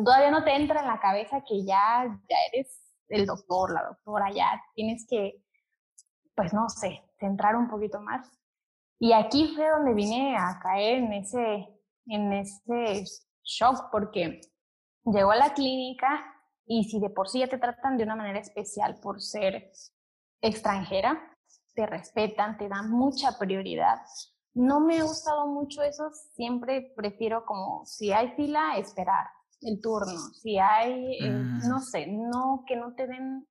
[0.03, 2.79] todavía no te entra en la cabeza que ya, ya eres
[3.09, 5.43] el doctor, la doctora, ya tienes que,
[6.35, 8.29] pues, no sé, centrar un poquito más.
[8.99, 11.67] Y aquí fue donde vine a caer en ese,
[12.07, 13.03] en ese
[13.43, 14.39] shock, porque
[15.05, 16.32] llegó a la clínica
[16.65, 19.71] y si de por sí ya te tratan de una manera especial por ser
[20.41, 21.35] extranjera,
[21.73, 24.01] te respetan, te dan mucha prioridad.
[24.53, 29.25] No me ha gustado mucho eso, siempre prefiero como si hay fila, esperar
[29.61, 31.67] el turno, si hay, eh, mm.
[31.67, 33.47] no sé, no que no te den,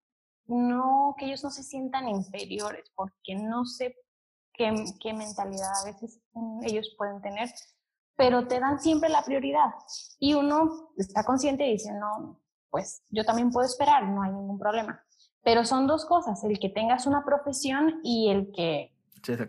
[0.47, 3.97] no que ellos no se sientan inferiores, porque no sé
[4.53, 6.21] qué, qué mentalidad a veces
[6.63, 7.49] ellos pueden tener,
[8.15, 9.71] pero te dan siempre la prioridad.
[10.19, 12.42] Y uno está consciente y dice, no,
[12.73, 15.05] pues yo también puedo esperar, no hay ningún problema.
[15.45, 18.97] Pero son dos cosas, el que tengas una profesión y el que,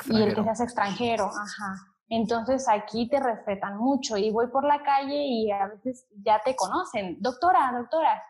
[0.10, 1.28] y el que seas extranjero.
[1.28, 1.94] Ajá.
[2.10, 6.56] Entonces aquí te respetan mucho y voy por la calle y a veces ya te
[6.56, 8.22] conocen, doctora, doctora,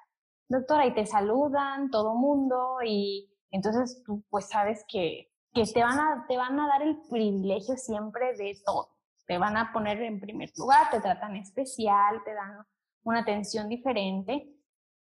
[0.47, 5.99] doctora, y te saludan todo mundo y entonces tú pues sabes que, que te, van
[5.99, 8.89] a, te van a dar el privilegio siempre de todo.
[9.25, 12.65] Te van a poner en primer lugar, te tratan especial, te dan
[13.03, 14.52] una atención diferente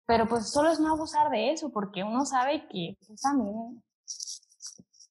[0.06, 3.82] pero pues solo es no abusar de eso, porque uno sabe que tú también,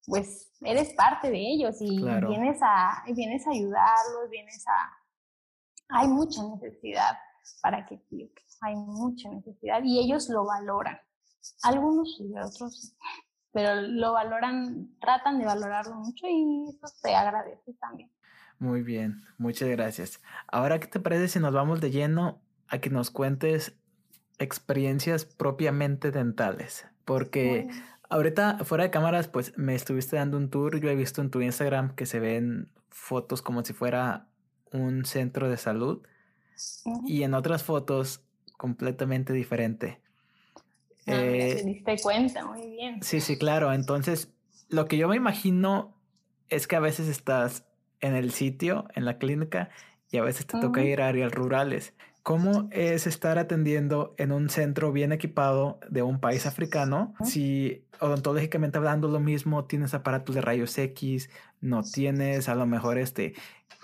[0.06, 4.92] pues eres parte de ellos y vienes, a, vienes a ayudarlos, vienes a...
[5.90, 7.18] Hay mucha necesidad
[7.62, 8.00] para que
[8.62, 10.98] hay mucha necesidad y ellos lo valoran.
[11.64, 12.96] Algunos y otros,
[13.52, 18.10] pero lo valoran, tratan de valorarlo mucho y eso se agradece también.
[18.60, 20.22] Muy bien, muchas gracias.
[20.48, 23.76] Ahora, ¿qué te parece si nos vamos de lleno a que nos cuentes
[24.44, 27.68] experiencias propiamente dentales, porque
[28.10, 31.42] ahorita fuera de cámaras, pues me estuviste dando un tour, yo he visto en tu
[31.42, 34.28] Instagram que se ven fotos como si fuera
[34.72, 36.04] un centro de salud
[37.06, 38.24] y en otras fotos
[38.58, 40.00] completamente diferente.
[41.08, 43.04] Ah, eh, te diste cuenta, muy bien.
[43.04, 43.74] Sí, sí, claro.
[43.74, 44.34] Entonces,
[44.70, 45.98] lo que yo me imagino
[46.50, 47.66] es que a veces estás
[48.00, 49.70] en el sitio, en la clínica,
[50.12, 51.94] y a veces te toca ir a áreas rurales.
[52.24, 57.14] ¿Cómo es estar atendiendo en un centro bien equipado de un país africano?
[57.26, 62.98] Si odontológicamente hablando lo mismo, tienes aparatos de rayos X, no tienes a lo mejor
[62.98, 63.34] este,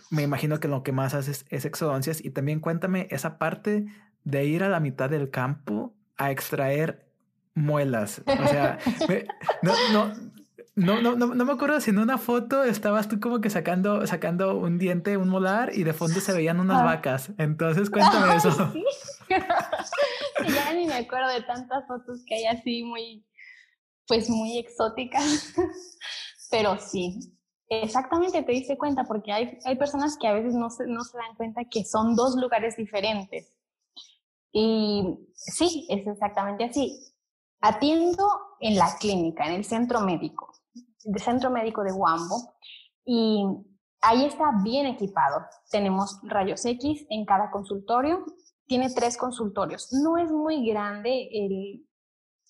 [0.10, 3.88] me imagino que lo que más haces es exodoncias y también cuéntame esa parte
[4.23, 7.10] de ir a la mitad del campo a extraer
[7.56, 8.21] muelas.
[8.25, 8.80] O sea,
[9.62, 10.13] no, no,
[10.80, 14.08] no, no, no, no me acuerdo si en una foto estabas tú como que sacando,
[14.08, 16.86] sacando un diente, un molar, y de fondo se veían unas ah.
[16.86, 17.32] vacas.
[17.38, 18.52] Entonces cuéntame eso.
[18.72, 18.84] ¿Sí?
[19.30, 23.26] ya ni me acuerdo de tantas fotos que hay así muy,
[24.08, 25.54] pues muy exóticas.
[26.50, 27.20] Pero sí,
[27.68, 31.18] exactamente te diste cuenta, porque hay, hay personas que a veces no se, no se
[31.18, 33.54] dan cuenta que son dos lugares diferentes.
[34.54, 36.98] Y sí, es exactamente así.
[37.60, 38.26] Atiendo
[38.62, 40.50] en la clínica, en el centro médico
[41.04, 42.56] de Centro Médico de Huambo
[43.06, 43.44] y
[44.02, 45.46] ahí está bien equipado.
[45.70, 48.24] Tenemos rayos X en cada consultorio,
[48.68, 49.90] tiene tres consultorios.
[49.92, 51.88] No es muy grande el,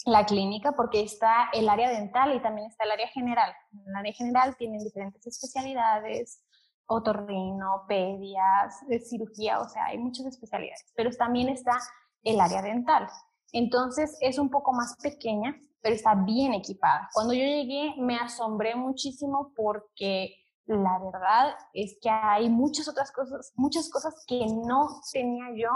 [0.06, 3.54] la clínica porque está el área dental y también está el área general.
[3.74, 6.44] En el área general tienen diferentes especialidades,
[6.88, 11.78] otorrino, pedias, cirugía, o sea, hay muchas especialidades, pero también está
[12.24, 13.08] el área dental.
[13.52, 17.10] Entonces es un poco más pequeña, pero está bien equipada.
[17.14, 23.52] Cuando yo llegué me asombré muchísimo porque la verdad es que hay muchas otras cosas,
[23.56, 25.70] muchas cosas que no tenía yo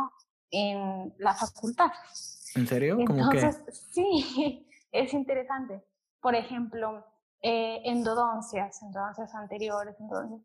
[0.52, 1.92] en la facultad.
[2.56, 2.98] ¿En serio?
[3.00, 3.62] Entonces,
[3.92, 5.84] sí, es interesante.
[6.22, 7.04] Por ejemplo,
[7.42, 10.42] eh, endodoncias, endodoncias anteriores, entonces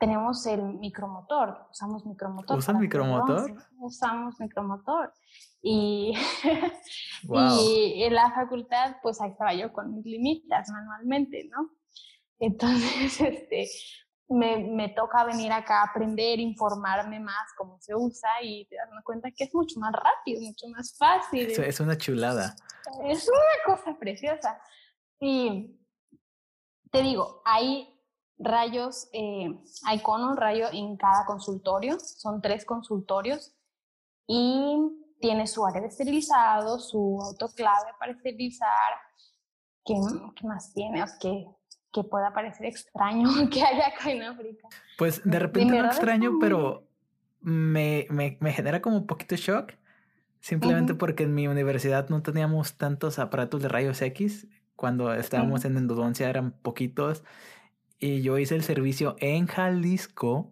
[0.00, 2.56] tenemos el micromotor, usamos micromotor.
[2.56, 3.54] ¿Usan micromotor?
[3.78, 5.12] Usamos micromotor.
[5.60, 6.14] Y,
[7.22, 11.70] y en la facultad, pues ahí estaba yo con mis limitas manualmente, ¿no?
[12.38, 13.68] Entonces, este,
[14.28, 19.30] me, me, toca venir acá a aprender, informarme más cómo se usa y darme cuenta
[19.36, 21.50] que es mucho más rápido, mucho más fácil.
[21.50, 22.56] Es, es una chulada.
[23.04, 24.58] Es una cosa preciosa.
[25.20, 25.78] Y
[26.90, 27.99] te digo, hay
[28.40, 29.48] rayos, eh,
[29.86, 33.54] hay cono, rayo en cada consultorio, son tres consultorios
[34.26, 34.76] y
[35.20, 38.94] tiene su área de esterilizado, su autoclave para esterilizar.
[39.84, 39.94] ¿Qué,
[40.34, 41.04] qué más tiene?
[41.20, 41.46] Que,
[41.92, 44.68] que pueda parecer extraño que haya acá en África.
[44.96, 46.84] Pues de repente no extraño, pero
[47.40, 49.74] me, me, me, genera como un poquito shock
[50.40, 54.46] simplemente porque en mi universidad no teníamos tantos aparatos de rayos X.
[54.74, 57.22] Cuando estábamos en endodoncia eran poquitos.
[58.00, 60.50] Y yo hice el servicio en Jalisco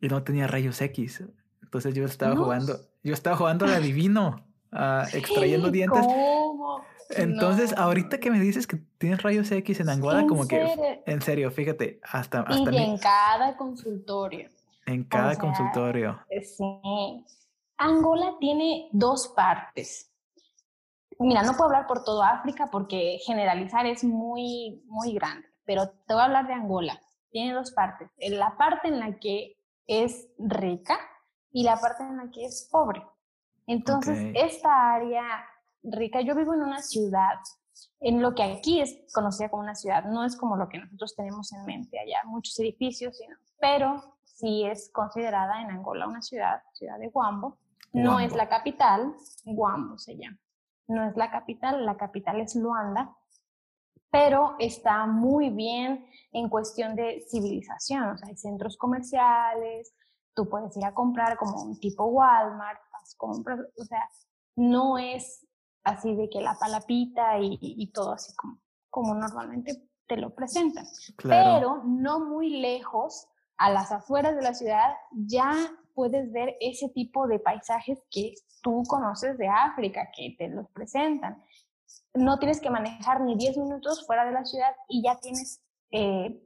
[0.00, 1.22] y no tenía rayos X.
[1.62, 6.00] Entonces yo estaba jugando, yo estaba jugando al adivino, uh, extrayendo dientes.
[6.00, 6.84] ¿Cómo?
[7.10, 11.50] Entonces, ahorita que me dices que tienes rayos X en Angola, como que, en serio,
[11.50, 12.40] fíjate, hasta...
[12.42, 14.48] hasta y en cada consultorio.
[14.86, 16.20] En cada consultorio.
[16.42, 17.24] Sí.
[17.76, 20.10] Angola tiene dos partes.
[21.18, 26.14] Mira, no puedo hablar por todo África porque generalizar es muy, muy grande, pero te
[26.14, 27.00] voy a hablar de Angola.
[27.30, 28.10] Tiene dos partes.
[28.18, 29.56] La parte en la que
[29.86, 30.98] es rica
[31.52, 33.06] y la parte en la que es pobre.
[33.68, 35.22] Entonces, esta área
[35.84, 37.38] rica, yo vivo en una ciudad,
[38.00, 41.14] en lo que aquí es conocida como una ciudad, no es como lo que nosotros
[41.14, 46.64] tenemos en mente allá, muchos edificios, sino, pero sí es considerada en Angola una ciudad,
[46.72, 47.58] ciudad de Guambo.
[47.92, 50.38] No es la capital, Guambo se llama.
[50.88, 53.16] No es la capital, la capital es Luanda,
[54.10, 58.10] pero está muy bien en cuestión de civilización.
[58.10, 59.94] O sea, hay centros comerciales,
[60.34, 62.80] tú puedes ir a comprar como un tipo Walmart,
[63.16, 64.08] compras, o sea,
[64.56, 65.46] no es
[65.84, 70.84] así de que la palapita y, y todo así como, como normalmente te lo presentan.
[71.22, 75.52] Pero no muy lejos, a las afueras de la ciudad, ya
[75.94, 81.42] puedes ver ese tipo de paisajes que tú conoces de África, que te los presentan.
[82.14, 86.42] No tienes que manejar ni 10 minutos fuera de la ciudad y ya tienes eh,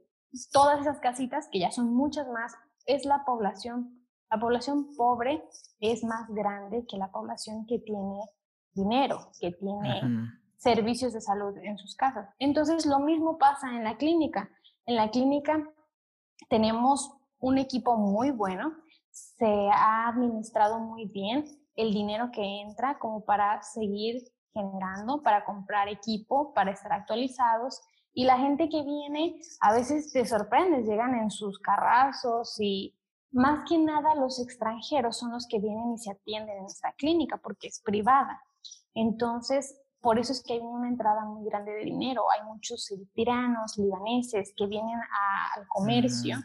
[0.51, 2.53] todas esas casitas, que ya son muchas más.
[2.85, 5.43] Es la población, la población pobre
[5.79, 8.19] es más grande que la población que tiene
[8.73, 12.29] dinero, que tiene servicios de salud en sus casas.
[12.39, 14.49] Entonces, lo mismo pasa en la clínica.
[14.85, 15.63] En la clínica
[16.49, 18.75] tenemos un equipo muy bueno,
[19.11, 24.23] se ha administrado muy bien el dinero que entra como para seguir
[24.55, 27.81] generando, para comprar equipo, para estar actualizados.
[28.13, 32.95] Y la gente que viene a veces te sorprende, llegan en sus carrazos y
[33.31, 37.37] más que nada los extranjeros son los que vienen y se atienden en esta clínica
[37.37, 38.41] porque es privada.
[38.93, 42.23] Entonces, por eso es que hay una entrada muy grande de dinero.
[42.31, 44.99] Hay muchos tiranos, libaneses que vienen
[45.55, 46.37] al comercio.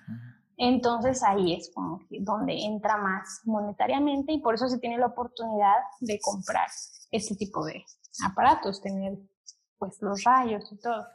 [0.57, 5.77] Entonces ahí es como donde entra más monetariamente y por eso se tiene la oportunidad
[6.01, 6.69] de comprar
[7.11, 7.85] este tipo de
[8.25, 9.19] aparatos, tener
[9.79, 11.07] pues los rayos y todo.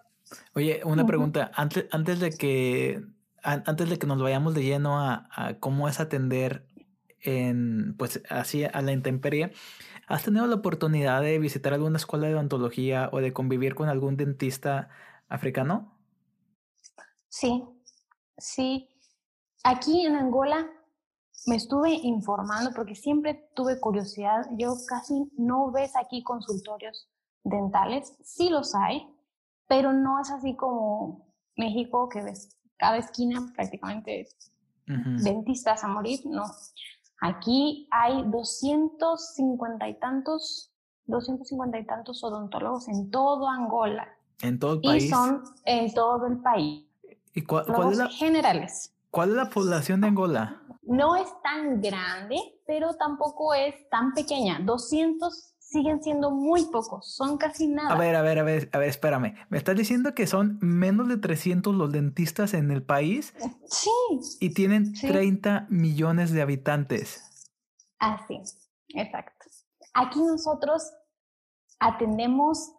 [0.54, 3.04] Oye, una pregunta, antes, antes de que
[3.44, 6.66] antes de que nos vayamos de lleno a, a, cómo es atender
[7.20, 9.52] en pues así a la intemperie,
[10.08, 14.18] ¿Has tenido la oportunidad de visitar alguna escuela de odontología o de convivir con algún
[14.18, 14.90] dentista
[15.28, 15.98] africano?
[17.28, 17.64] Sí,
[18.38, 18.88] sí.
[19.64, 20.70] Aquí en Angola
[21.46, 24.46] me estuve informando porque siempre tuve curiosidad.
[24.58, 27.08] Yo casi no ves aquí consultorios
[27.44, 28.16] dentales.
[28.24, 29.08] Sí los hay,
[29.68, 34.28] pero no es así como México que ves cada esquina prácticamente
[34.88, 36.22] dentistas a morir.
[36.26, 36.44] No,
[37.22, 40.72] Aquí hay 250 y tantos,
[41.06, 44.08] 250 y tantos odontólogos en todo Angola.
[44.42, 45.04] En todo el país.
[45.06, 46.86] Y son en todo el país.
[47.34, 48.94] ¿Y cuál, es la, generales?
[49.12, 50.62] ¿Cuál es la población de Angola?
[50.86, 54.60] No es tan grande, pero tampoco es tan pequeña.
[54.60, 57.92] 200 siguen siendo muy pocos, son casi nada.
[57.92, 59.36] A ver, a ver, a ver, a ver, espérame.
[59.50, 63.34] ¿Me estás diciendo que son menos de 300 los dentistas en el país?
[63.68, 63.90] Sí.
[64.40, 67.50] Y tienen 30 millones de habitantes.
[68.00, 68.42] Así,
[68.90, 69.34] exacto.
[69.94, 70.92] Aquí nosotros
[71.80, 72.74] atendemos,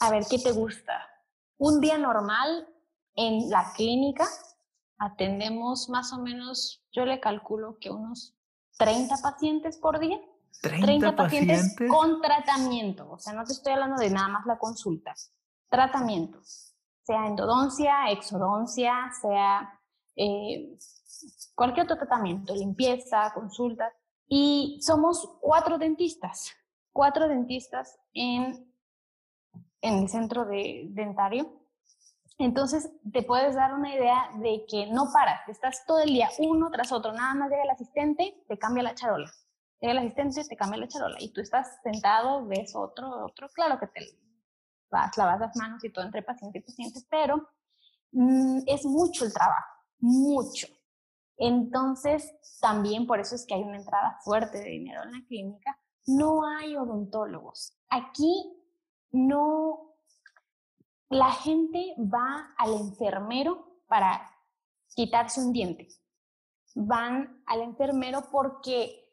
[0.00, 0.92] a ver, ¿qué te gusta?
[1.58, 2.66] Un día normal
[3.14, 4.26] en la clínica
[4.98, 8.34] atendemos más o menos, yo le calculo que unos
[8.78, 10.18] 30 pacientes por día.
[10.60, 13.08] 30, pacientes, con tratamiento.
[13.10, 15.14] O sea, no te estoy hablando de nada más la consulta.
[15.68, 16.40] Tratamiento.
[16.42, 19.80] Sea endodoncia, exodoncia, sea
[20.16, 20.76] eh,
[21.54, 23.92] cualquier otro tratamiento, limpieza, consulta.
[24.26, 26.52] Y somos cuatro dentistas,
[26.92, 28.74] cuatro dentistas en,
[29.80, 31.52] en el centro de, dentario.
[32.38, 36.70] Entonces, te puedes dar una idea de que no paras, estás todo el día uno
[36.70, 39.28] tras otro, nada más llega el asistente, te cambia la charola,
[39.80, 43.80] llega el asistente, te cambia la charola y tú estás sentado, ves otro, otro, claro
[43.80, 44.00] que te
[44.88, 47.48] vas, lavas las manos y todo entre paciente y paciente, pero
[48.12, 50.68] mm, es mucho el trabajo, mucho.
[51.38, 55.78] Entonces, también por eso es que hay una entrada fuerte de dinero en la clínica.
[56.06, 57.78] No hay odontólogos.
[57.88, 58.58] Aquí
[59.12, 59.87] no,
[61.10, 64.30] la gente va al enfermero para
[64.94, 65.88] quitarse un diente.
[66.74, 69.08] Van al enfermero porque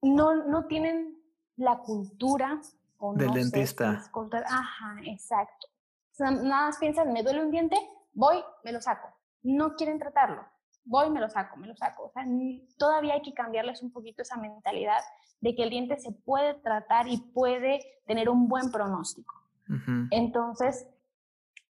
[0.00, 1.22] no, no tienen
[1.56, 2.60] la cultura
[2.98, 4.02] o del dentista.
[4.46, 5.68] Ajá, exacto.
[6.18, 7.76] nada más piensan, me duele un diente,
[8.12, 9.08] voy, me lo saco.
[9.42, 10.42] No quieren tratarlo.
[10.84, 12.04] Voy, me lo saco, me lo saco.
[12.04, 12.24] O sea,
[12.76, 15.00] todavía hay que cambiarles un poquito esa mentalidad
[15.40, 19.34] de que el diente se puede tratar y puede tener un buen pronóstico.
[20.10, 20.86] Entonces,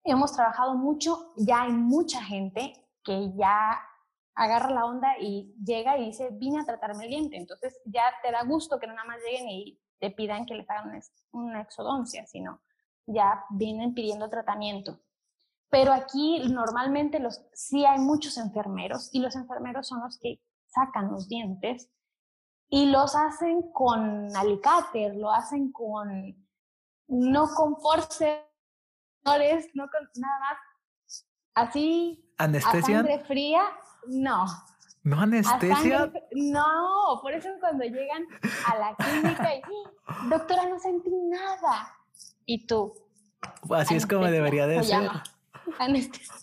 [0.05, 2.73] hemos trabajado mucho, ya hay mucha gente
[3.05, 3.81] que ya
[4.35, 7.37] agarra la onda y llega y dice, vine a tratarme el diente.
[7.37, 10.69] Entonces ya te da gusto que no nada más lleguen y te pidan que les
[10.71, 11.01] hagan
[11.33, 12.61] una exodoncia, sino
[13.07, 15.01] ya vienen pidiendo tratamiento.
[15.69, 21.13] Pero aquí normalmente los, sí hay muchos enfermeros y los enfermeros son los que sacan
[21.13, 21.91] los dientes
[22.69, 26.49] y los hacen con alicate, lo hacen con,
[27.09, 28.50] no con force,
[29.25, 30.59] no con nada más,
[31.55, 33.01] así, ¿Anestesia?
[33.01, 33.63] a sangre fría,
[34.07, 34.47] no.
[35.03, 36.13] ¿No anestesia?
[36.33, 38.27] no, por eso cuando llegan
[38.67, 41.97] a la clínica y, doctora, no sentí nada.
[42.45, 42.93] Y tú.
[43.71, 45.09] Así es como debería de ser.
[45.79, 46.35] Anestesia.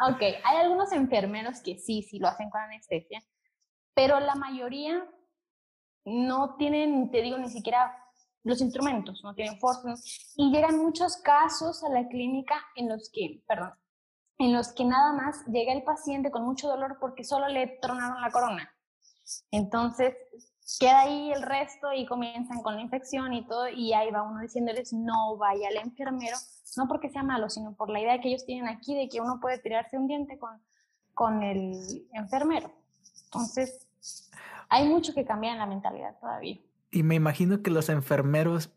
[0.00, 3.22] Ok, hay algunos enfermeros que sí, sí lo hacen con anestesia,
[3.94, 5.04] pero la mayoría
[6.04, 7.96] no tienen, te digo, ni siquiera
[8.44, 9.94] los instrumentos, no tienen fuerza.
[10.36, 13.72] Y llegan muchos casos a la clínica en los que, perdón,
[14.38, 18.20] en los que nada más llega el paciente con mucho dolor porque solo le tronaron
[18.20, 18.72] la corona.
[19.50, 20.14] Entonces,
[20.78, 24.40] queda ahí el resto y comienzan con la infección y todo, y ahí va uno
[24.40, 26.36] diciéndoles no vaya al enfermero,
[26.76, 29.40] no porque sea malo, sino por la idea que ellos tienen aquí de que uno
[29.40, 30.62] puede tirarse un diente con,
[31.14, 32.70] con el enfermero.
[33.24, 33.88] Entonces,
[34.68, 36.58] hay mucho que cambiar en la mentalidad todavía.
[36.90, 38.72] Y me imagino que los enfermeros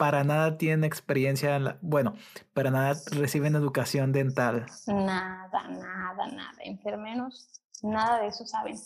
[0.00, 2.14] para nada tienen experiencia, en la, bueno,
[2.54, 4.64] para nada reciben educación dental.
[4.86, 6.58] Nada, nada, nada.
[6.64, 8.76] Enfermeros, nada de eso saben.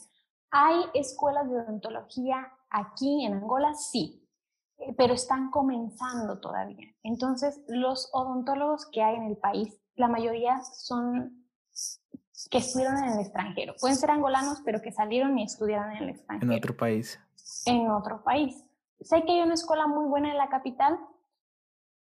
[0.50, 4.28] Hay escuelas de odontología aquí en Angola, sí,
[4.78, 6.88] eh, pero están comenzando todavía.
[7.04, 11.44] Entonces, los odontólogos que hay en el país, la mayoría son
[12.50, 13.74] que estudiaron en el extranjero.
[13.80, 16.52] Pueden ser angolanos, pero que salieron y estudiaron en el extranjero.
[16.52, 17.20] En otro país.
[17.66, 18.63] En otro país.
[19.04, 20.98] Sé que hay una escuela muy buena en la capital,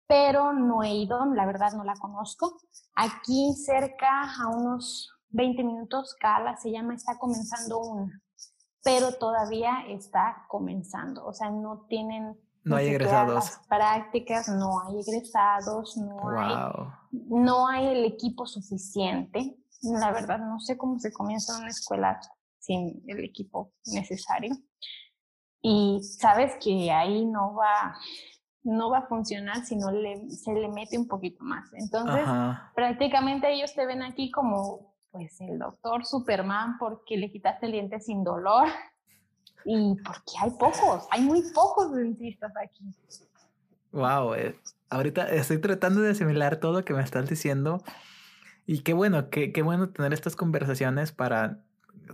[0.06, 2.56] pero no he ido, la verdad no la conozco.
[2.94, 8.22] Aquí cerca, a unos 20 minutos, Cala se llama, está comenzando una,
[8.84, 12.38] pero todavía está comenzando, o sea, no tienen...
[12.62, 13.60] No hay egresados.
[13.68, 16.54] prácticas, no hay egresados, no, hay,
[17.10, 19.58] no hay el equipo suficiente.
[19.82, 22.18] La verdad, no sé cómo se comienza una escuela
[22.58, 24.56] sin el equipo necesario.
[25.66, 27.96] Y sabes que ahí no va,
[28.64, 31.72] no va a funcionar si no le, se le mete un poquito más.
[31.72, 32.22] Entonces,
[32.74, 37.98] prácticamente ellos te ven aquí como pues el doctor Superman porque le quitaste el diente
[37.98, 38.68] sin dolor
[39.64, 42.84] y porque hay pocos, hay muy pocos dentistas aquí.
[43.90, 44.60] Wow, eh,
[44.90, 47.82] ahorita estoy tratando de asimilar todo lo que me estás diciendo
[48.66, 51.60] y qué bueno, qué, qué bueno tener estas conversaciones para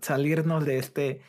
[0.02, 1.20] salirnos de este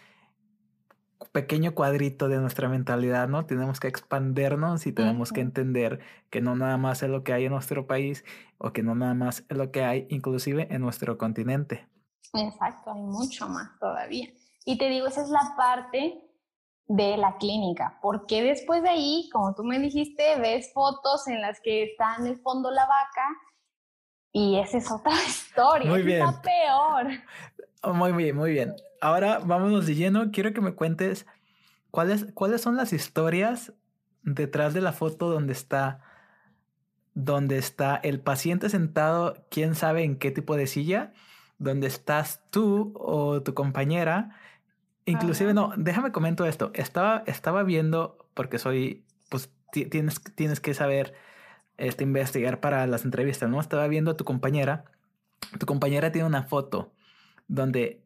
[1.32, 3.45] pequeño cuadrito de nuestra mentalidad, ¿no?
[3.45, 5.99] Tenemos que expandernos y tenemos que entender
[6.30, 8.24] que no nada más es lo que hay en nuestro país
[8.57, 11.88] o que no nada más es lo que hay inclusive en nuestro continente.
[12.34, 14.30] Exacto, hay mucho más todavía.
[14.65, 16.22] Y te digo, esa es la parte
[16.88, 21.59] de la clínica, porque después de ahí, como tú me dijiste, ves fotos en las
[21.61, 23.26] que está en el fondo la vaca
[24.34, 26.22] y esa es otra historia, muy bien.
[26.22, 27.07] está peor.
[27.84, 28.75] Muy bien, muy bien.
[29.01, 30.32] Ahora vámonos de lleno.
[30.32, 31.25] Quiero que me cuentes
[31.89, 33.73] cuáles, cuáles son las historias
[34.21, 36.01] detrás de la foto donde está,
[37.15, 41.13] donde está el paciente sentado, quién sabe en qué tipo de silla,
[41.57, 44.38] donde estás tú o tu compañera.
[45.05, 46.69] Inclusive, no, déjame comento esto.
[46.75, 51.15] Estaba, estaba viendo, porque soy, pues tienes, tienes que saber
[51.77, 53.59] este, investigar para las entrevistas, ¿no?
[53.59, 54.86] Estaba viendo a tu compañera.
[55.59, 56.93] Tu compañera tiene una foto
[57.52, 58.02] donde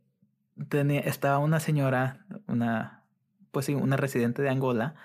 [0.69, 3.03] tenía, estaba una señora, una,
[3.51, 4.95] pues sí, una residente de Angola,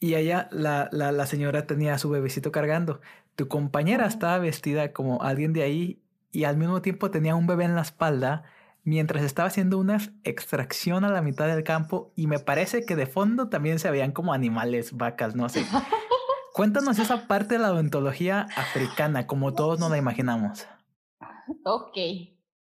[0.00, 3.00] y ella, la, la, la señora tenía a su bebecito cargando.
[3.36, 6.00] Tu compañera estaba vestida como alguien de ahí
[6.32, 8.44] y al mismo tiempo tenía un bebé en la espalda
[8.84, 13.06] mientras estaba haciendo una extracción a la mitad del campo y me parece que de
[13.06, 15.66] fondo también se veían como animales, vacas, no sé.
[16.54, 20.66] Cuéntanos esa parte de la odontología africana, como todos nos la imaginamos.
[21.64, 21.96] Ok,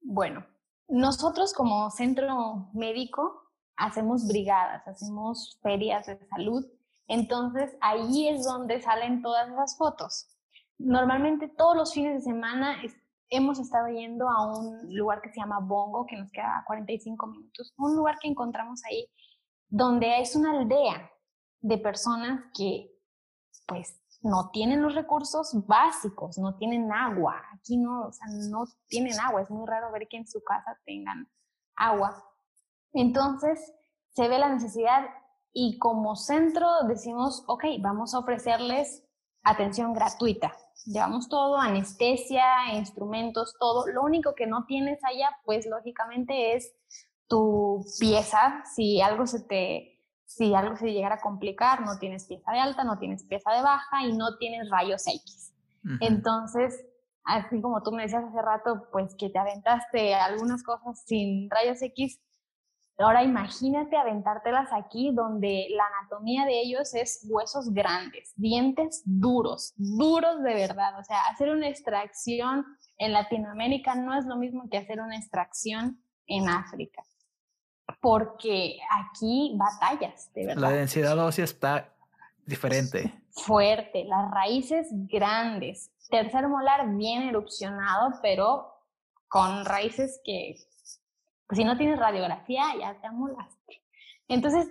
[0.03, 0.47] bueno,
[0.89, 3.43] nosotros como centro médico
[3.77, 6.65] hacemos brigadas, hacemos ferias de salud,
[7.09, 10.29] entonces ahí es donde salen todas esas fotos.
[10.79, 12.77] Normalmente todos los fines de semana
[13.29, 17.27] hemos estado yendo a un lugar que se llama Bongo, que nos queda a 45
[17.27, 19.09] minutos, un lugar que encontramos ahí
[19.69, 21.11] donde es una aldea
[21.61, 22.93] de personas que
[23.67, 27.41] pues no tienen los recursos básicos, no tienen agua.
[27.55, 29.43] Aquí no, o sea, no tienen agua.
[29.43, 31.29] Es muy raro ver que en su casa tengan
[31.77, 32.25] agua.
[32.93, 33.73] Entonces,
[34.15, 35.07] se ve la necesidad
[35.53, 39.05] y como centro decimos, ok, vamos a ofrecerles
[39.43, 40.53] atención gratuita.
[40.85, 43.87] Llevamos todo, anestesia, instrumentos, todo.
[43.87, 46.75] Lo único que no tienes allá, pues lógicamente es
[47.29, 48.65] tu pieza.
[48.75, 49.96] Si algo se te
[50.27, 53.63] si algo se llegara a complicar, no tienes pieza de alta, no tienes pieza de
[53.63, 55.55] baja y no tienes rayos X.
[56.01, 56.85] Entonces,
[57.25, 61.81] así como tú me decías hace rato, pues que te aventaste algunas cosas sin rayos
[61.81, 62.21] X,
[62.99, 70.43] ahora imagínate aventártelas aquí donde la anatomía de ellos es huesos grandes, dientes duros, duros
[70.43, 70.99] de verdad.
[70.99, 72.65] O sea, hacer una extracción
[72.99, 77.05] en Latinoamérica no es lo mismo que hacer una extracción en África
[78.01, 80.63] porque aquí batallas, de verdad.
[80.63, 81.93] La densidad ósea está
[82.45, 83.13] diferente.
[83.31, 85.91] Fuerte, las raíces grandes.
[86.09, 88.73] Tercer molar bien erupcionado, pero
[89.29, 90.57] con raíces que,
[91.47, 93.83] pues, si no tienes radiografía, ya te amolaste.
[94.29, 94.69] Entonces,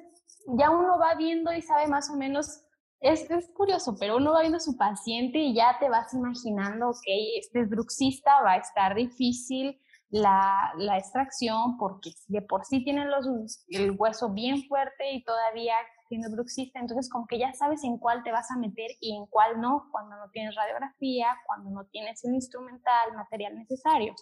[0.47, 2.61] ya uno va viendo y sabe más o menos,
[3.01, 6.89] es, es curioso, pero uno va viendo a su paciente y ya te vas imaginando,
[6.89, 7.03] ok,
[7.37, 9.79] este es bruxista, va a estar difícil,
[10.15, 15.75] la, extracción porque de por sí tienen los, el hueso bien fuerte y todavía
[16.07, 19.25] tiene bruxista, entonces como que ya sabes en cuál te vas a meter y en
[19.25, 24.15] cuál no, cuando no tienes radiografía, cuando no tienes el instrumental, material necesario.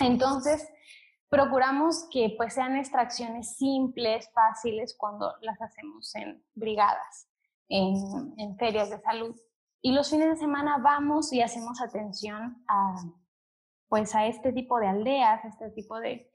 [0.00, 0.66] Entonces,
[1.28, 7.28] procuramos que pues sean extracciones simples, fáciles cuando las hacemos en brigadas,
[7.68, 9.36] en, en ferias de salud.
[9.82, 12.96] Y los fines de semana vamos y hacemos atención a
[13.90, 16.30] pues a este tipo de aldeas, a este tipo de,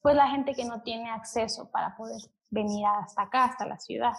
[0.00, 4.14] pues la gente que no tiene acceso para poder venir hasta acá, hasta la ciudad.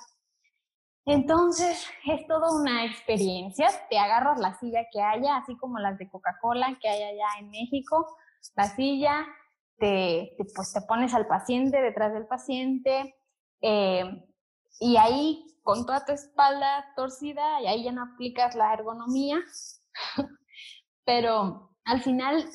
[1.04, 3.70] Entonces, es toda una experiencia.
[3.90, 7.50] Te agarras la silla que haya, así como las de Coca-Cola que hay allá en
[7.50, 8.16] México,
[8.56, 9.26] la silla,
[9.78, 13.16] te, pues te pones al paciente detrás del paciente
[13.62, 14.04] eh,
[14.80, 19.40] y ahí con toda tu espalda torcida y ahí ya no aplicas la ergonomía,
[21.04, 22.50] pero al final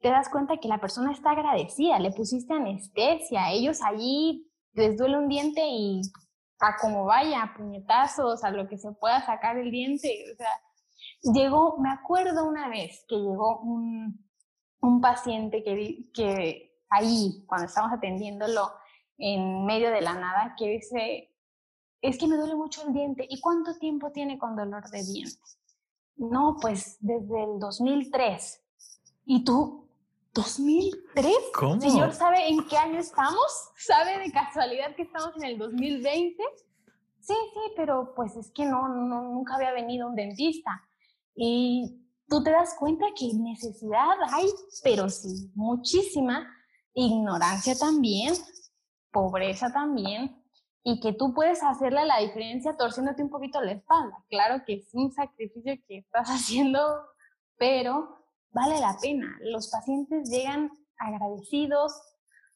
[0.00, 5.18] te das cuenta que la persona está agradecida, le pusiste anestesia, ellos allí les duele
[5.18, 6.00] un diente y
[6.60, 11.32] a como vaya, a puñetazos, a lo que se pueda sacar el diente, o sea,
[11.34, 14.24] llegó, me acuerdo una vez que llegó un,
[14.80, 18.70] un paciente que, que ahí, cuando estábamos atendiéndolo
[19.18, 21.34] en medio de la nada, que dice,
[22.00, 25.40] es que me duele mucho el diente, ¿y cuánto tiempo tiene con dolor de diente?
[26.16, 28.65] No, pues desde el 2003.
[29.26, 29.88] ¿Y tú?
[30.34, 31.32] ¿2003?
[31.52, 31.80] ¿Cómo?
[31.80, 33.70] Señor, ¿sabe en qué año estamos?
[33.76, 36.42] ¿Sabe de casualidad que estamos en el 2020?
[37.20, 40.70] Sí, sí, pero pues es que no, no, nunca había venido un dentista.
[41.34, 44.46] Y tú te das cuenta que necesidad hay,
[44.84, 46.48] pero sí, muchísima.
[46.94, 48.32] Ignorancia también,
[49.10, 50.40] pobreza también,
[50.84, 54.24] y que tú puedes hacerle la diferencia torciéndote un poquito la espalda.
[54.30, 56.78] Claro que es un sacrificio que estás haciendo,
[57.58, 58.16] pero
[58.56, 59.36] vale la pena.
[59.42, 61.92] Los pacientes llegan agradecidos.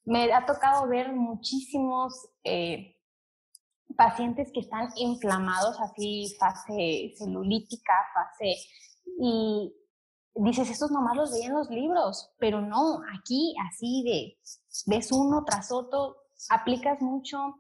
[0.05, 2.97] Me ha tocado ver muchísimos eh,
[3.97, 8.57] pacientes que están inflamados, así fase celulítica, fase...
[9.23, 9.75] Y
[10.35, 14.39] dices, estos nomás los veían en los libros, pero no, aquí así de,
[14.87, 16.17] ves uno tras otro,
[16.49, 17.57] aplicas mucho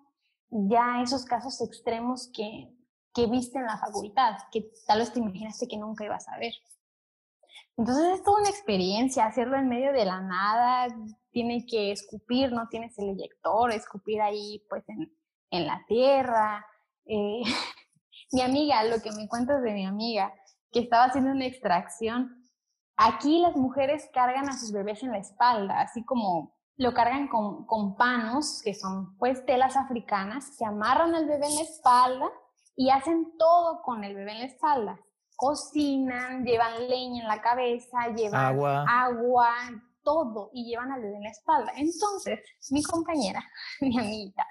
[0.50, 2.74] ya esos casos extremos que,
[3.12, 6.52] que viste en la facultad, que tal vez te imaginaste que nunca ibas a ver.
[7.80, 10.94] Entonces es toda una experiencia, hacerlo en medio de la nada,
[11.30, 16.66] tiene que escupir, no tienes el eyector, escupir ahí pues en, la tierra.
[17.06, 17.40] Eh,
[18.32, 20.30] mi amiga, lo que me cuentas de mi amiga,
[20.70, 22.44] que estaba haciendo una extracción,
[22.98, 27.64] aquí las mujeres cargan a sus bebés en la espalda, así como lo cargan con,
[27.64, 32.30] con panos, que son pues telas africanas, se amarran al bebé en la espalda
[32.76, 35.00] y hacen todo con el bebé en la espalda
[35.40, 39.48] cocinan, llevan leña en la cabeza, llevan agua, agua
[40.02, 41.72] todo y llevan al bebé en la espalda.
[41.76, 43.42] Entonces, mi compañera,
[43.80, 44.46] mi amiguita,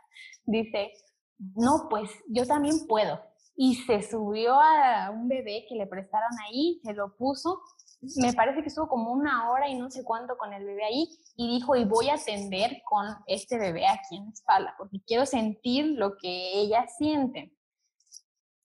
[0.46, 0.92] dice,
[1.38, 3.22] no, pues yo también puedo.
[3.56, 7.62] Y se subió a un bebé que le prestaron ahí, se lo puso,
[8.16, 11.10] me parece que estuvo como una hora y no sé cuánto con el bebé ahí
[11.36, 15.26] y dijo, y voy a atender con este bebé aquí en la espalda, porque quiero
[15.26, 17.54] sentir lo que ella siente.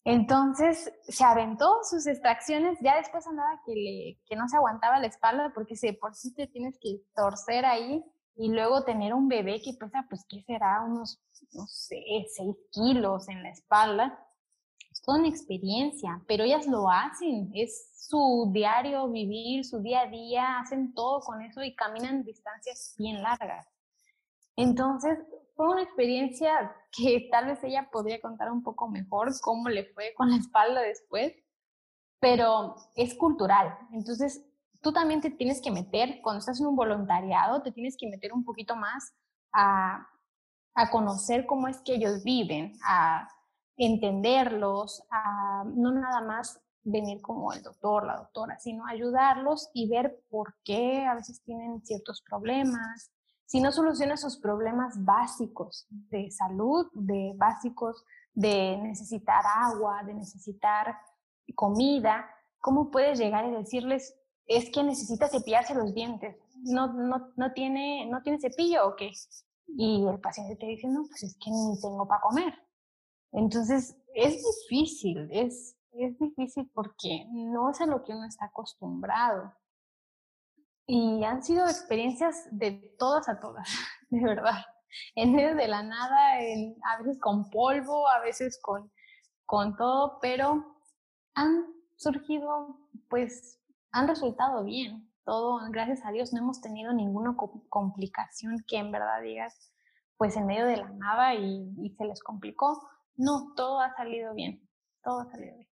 [0.04, 5.06] Entonces se aventó sus extracciones, ya después andaba que, le, que no se aguantaba la
[5.06, 8.04] espalda porque si por sí te tienes que torcer ahí,
[8.36, 10.82] y luego tener un bebé que pesa, pues, ¿qué será?
[10.82, 11.20] Unos,
[11.52, 12.02] no sé,
[12.34, 14.18] seis kilos en la espalda.
[14.90, 20.06] Es toda una experiencia, pero ellas lo hacen, es su diario vivir, su día a
[20.06, 23.66] día, hacen todo con eso y caminan distancias bien largas.
[24.56, 25.18] Entonces,
[25.54, 30.14] fue una experiencia que tal vez ella podría contar un poco mejor cómo le fue
[30.16, 31.32] con la espalda después,
[32.20, 33.76] pero es cultural.
[33.92, 34.44] Entonces,
[34.80, 38.32] tú también te tienes que meter, cuando estás en un voluntariado, te tienes que meter
[38.32, 39.14] un poquito más
[39.52, 40.06] a,
[40.74, 43.28] a conocer cómo es que ellos viven, a
[43.76, 50.22] entenderlos, a no nada más venir como el doctor, la doctora, sino ayudarlos y ver
[50.28, 53.10] por qué a veces tienen ciertos problemas.
[53.46, 60.98] Si no soluciona esos problemas básicos de salud, de básicos de necesitar agua, de necesitar
[61.54, 62.28] comida,
[62.58, 64.16] ¿cómo puedes llegar y decirles,
[64.46, 66.36] es que necesita cepillarse los dientes.
[66.62, 69.10] No, no, no, tiene, no tiene cepillo o qué.
[69.66, 72.54] Y el paciente te dice, no, pues es que ni tengo para comer.
[73.32, 79.52] Entonces, es difícil, es, es difícil porque no es a lo que uno está acostumbrado.
[80.86, 83.68] Y han sido experiencias de todas a todas,
[84.10, 84.64] de verdad.
[85.16, 88.92] En medio de la nada, a veces con polvo, a veces con,
[89.44, 90.78] con todo, pero
[91.34, 91.66] han
[91.96, 93.60] surgido pues
[93.92, 95.08] han resultado bien.
[95.24, 97.36] Todo, gracias a Dios, no hemos tenido ninguna
[97.68, 99.72] complicación que en verdad digas,
[100.18, 102.86] pues en medio de la nada y, se les complicó.
[103.16, 104.68] No, todo ha salido bien.
[105.02, 105.68] Todo ha salido bien.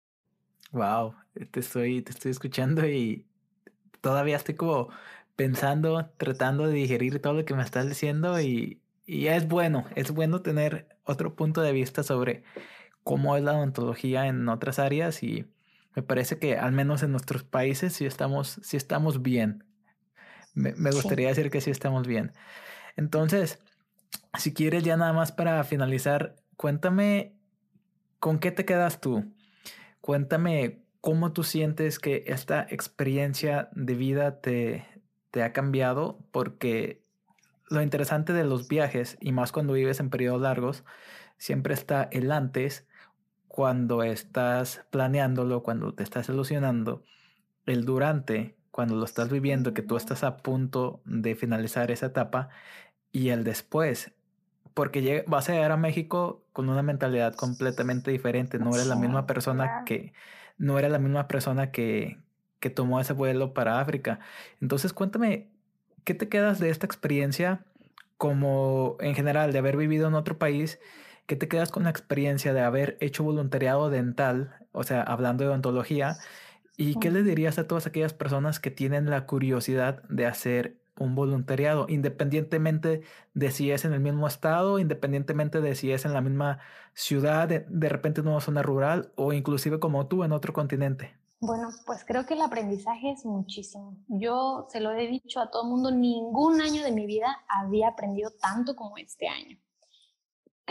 [0.71, 1.15] Wow,
[1.51, 3.27] te estoy, te estoy escuchando y
[4.01, 4.89] todavía estoy como
[5.35, 10.11] pensando, tratando de digerir todo lo que me estás diciendo y, y es bueno, es
[10.11, 12.43] bueno tener otro punto de vista sobre
[13.03, 15.45] cómo es la odontología en otras áreas y
[15.95, 19.65] me parece que al menos en nuestros países sí estamos, sí estamos bien.
[20.53, 22.33] Me, gustaría decir que sí estamos bien.
[22.97, 23.59] Entonces,
[24.37, 27.33] si quieres ya nada más para finalizar, cuéntame
[28.19, 29.33] con qué te quedas tú.
[30.01, 34.85] Cuéntame cómo tú sientes que esta experiencia de vida te,
[35.31, 37.03] te ha cambiado, porque
[37.69, 40.83] lo interesante de los viajes, y más cuando vives en periodos largos,
[41.37, 42.87] siempre está el antes
[43.47, 47.03] cuando estás planeándolo, cuando te estás ilusionando,
[47.65, 52.49] el durante, cuando lo estás viviendo, que tú estás a punto de finalizar esa etapa,
[53.11, 54.13] y el después,
[54.73, 59.25] porque vas a llegar a México con una mentalidad completamente diferente, no eres la misma
[59.25, 60.13] persona que,
[60.61, 62.19] no eres la misma persona que,
[62.59, 64.19] que tomó ese vuelo para África.
[64.61, 65.49] Entonces cuéntame,
[66.05, 67.65] ¿qué te quedas de esta experiencia
[68.17, 70.79] como en general de haber vivido en otro país?
[71.25, 75.49] ¿Qué te quedas con la experiencia de haber hecho voluntariado dental, o sea, hablando de
[75.49, 76.17] odontología,
[76.77, 81.15] ¿y qué le dirías a todas aquellas personas que tienen la curiosidad de hacer un
[81.15, 83.01] voluntariado, independientemente
[83.33, 86.59] de si es en el mismo estado, independientemente de si es en la misma
[86.93, 91.15] ciudad, de, de repente en una zona rural o inclusive como tú en otro continente?
[91.39, 93.97] Bueno, pues creo que el aprendizaje es muchísimo.
[94.07, 97.87] Yo se lo he dicho a todo el mundo, ningún año de mi vida había
[97.87, 99.57] aprendido tanto como este año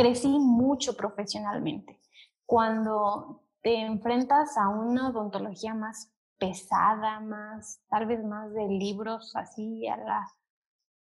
[0.01, 2.01] crecí mucho profesionalmente.
[2.47, 6.11] Cuando te enfrentas a una odontología más
[6.41, 10.26] pesada, más, tal vez más de libros, así, a, la,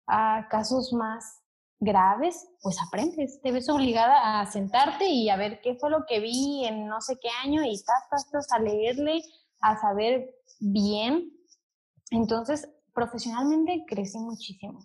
[0.06, 1.42] a casos más
[1.78, 6.20] graves, pues aprendes, te ves obligada a sentarte y a ver qué fue lo que
[6.20, 9.22] vi en no sé qué año y estás, estás, a leerle,
[9.60, 11.30] a saber bien.
[12.10, 14.80] Entonces, profesionalmente crecí muchísimo.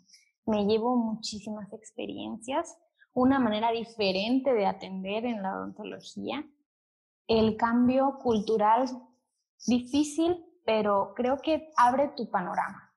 [0.45, 2.77] Me llevo muchísimas experiencias
[3.13, 6.45] una manera diferente de atender en la odontología.
[7.27, 8.89] El cambio cultural
[9.65, 12.93] difícil, pero creo que abre tu panorama.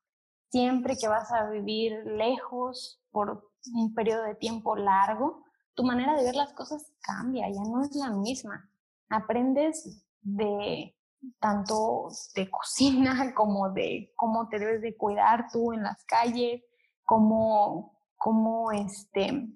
[0.51, 5.45] Siempre que vas a vivir lejos por un periodo de tiempo largo,
[5.75, 8.71] tu manera de ver las cosas cambia, ya no es la misma.
[9.09, 10.95] Aprendes de
[11.41, 16.63] tanto de cocina como de cómo te debes de cuidar tú en las calles,
[17.05, 19.49] cómo, cómo este,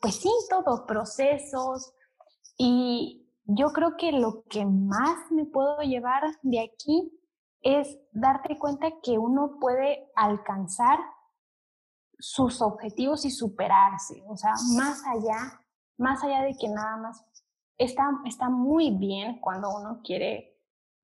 [0.00, 1.92] pues sí, todo, procesos.
[2.56, 7.12] Y yo creo que lo que más me puedo llevar de aquí
[7.60, 10.98] es darte cuenta que uno puede alcanzar
[12.18, 15.60] sus objetivos y superarse, o sea, más allá,
[15.98, 17.24] más allá de que nada más
[17.76, 20.58] está, está muy bien cuando uno quiere,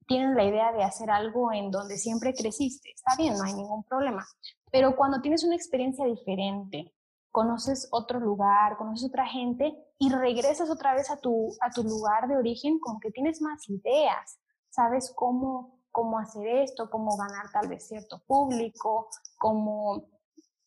[0.06, 3.84] tiene la idea de hacer algo en donde siempre creciste, está bien, no hay ningún
[3.84, 4.24] problema,
[4.70, 6.94] pero cuando tienes una experiencia diferente,
[7.30, 12.26] conoces otro lugar, conoces otra gente y regresas otra vez a tu, a tu lugar
[12.26, 14.40] de origen, como que tienes más ideas,
[14.70, 20.08] sabes cómo, cómo hacer esto, cómo ganar tal vez cierto público, cómo,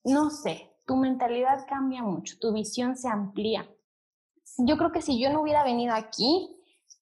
[0.03, 3.67] no sé, tu mentalidad cambia mucho, tu visión se amplía.
[4.59, 6.55] Yo creo que si yo no hubiera venido aquí,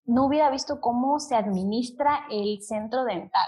[0.05, 3.47] no hubiera visto cómo se administra el centro dental.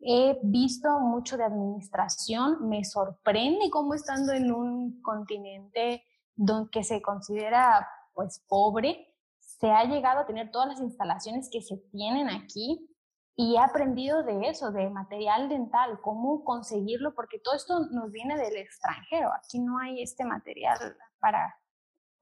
[0.00, 6.02] He visto mucho de administración, me sorprende cómo estando en un continente
[6.34, 7.86] donde que se considera
[8.16, 12.90] pues pobre, se ha llegado a tener todas las instalaciones que se tienen aquí
[13.36, 18.36] y he aprendido de eso, de material dental, cómo conseguirlo, porque todo esto nos viene
[18.38, 19.30] del extranjero.
[19.34, 21.54] Aquí no hay este material para,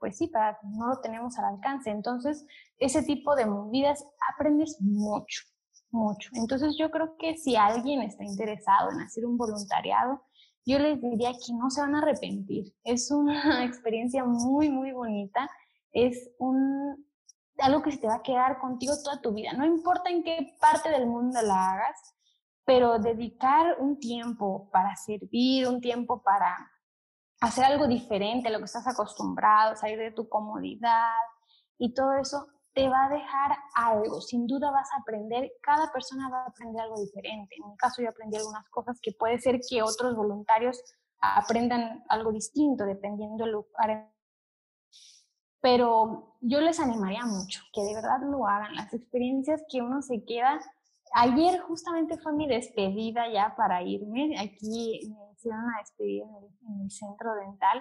[0.01, 1.91] pues sí, para, no lo tenemos al alcance.
[1.91, 2.45] Entonces,
[2.79, 5.45] ese tipo de movidas aprendes mucho,
[5.93, 6.31] mucho.
[6.33, 10.21] Entonces, yo creo que si alguien está interesado en hacer un voluntariado,
[10.67, 12.75] yo les diría que no se van a arrepentir.
[12.83, 15.49] Es una experiencia muy, muy bonita.
[15.95, 17.07] Es un,
[17.59, 19.55] algo que se te va a quedar contigo toda tu vida.
[19.55, 22.15] No importa en qué parte del mundo la hagas,
[22.65, 26.71] pero dedicar un tiempo para servir, un tiempo para
[27.41, 31.15] hacer algo diferente a lo que estás acostumbrado, salir de tu comodidad
[31.79, 34.21] y todo eso te va a dejar algo.
[34.21, 37.55] Sin duda vas a aprender, cada persona va a aprender algo diferente.
[37.57, 40.83] En mi caso yo aprendí algunas cosas que puede ser que otros voluntarios
[41.21, 44.14] aprendan algo distinto dependiendo del lugar
[45.65, 48.75] pero yo les animaría mucho que de verdad lo hagan.
[48.75, 50.61] Las experiencias que uno se queda.
[51.15, 54.39] Ayer justamente fue mi despedida ya para irme.
[54.39, 56.27] Aquí me hicieron una despedida
[56.69, 57.81] en el, centro dental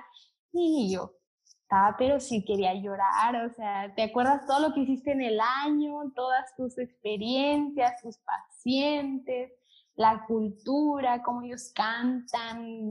[0.53, 1.11] y yo
[1.43, 3.47] estaba, pero sí quería llorar.
[3.47, 6.09] O sea, ¿te acuerdas todo lo que hiciste en el año?
[6.15, 9.51] Todas tus experiencias, tus pacientes,
[9.95, 12.88] la cultura, cómo ellos cantan.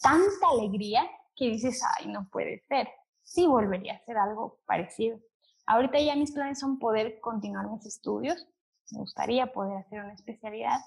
[0.00, 2.88] Tanta alegría que dices, ay, no puede ser
[3.32, 5.18] sí volvería a hacer algo parecido.
[5.66, 8.46] Ahorita ya mis planes son poder continuar mis estudios,
[8.90, 10.78] me gustaría poder hacer una especialidad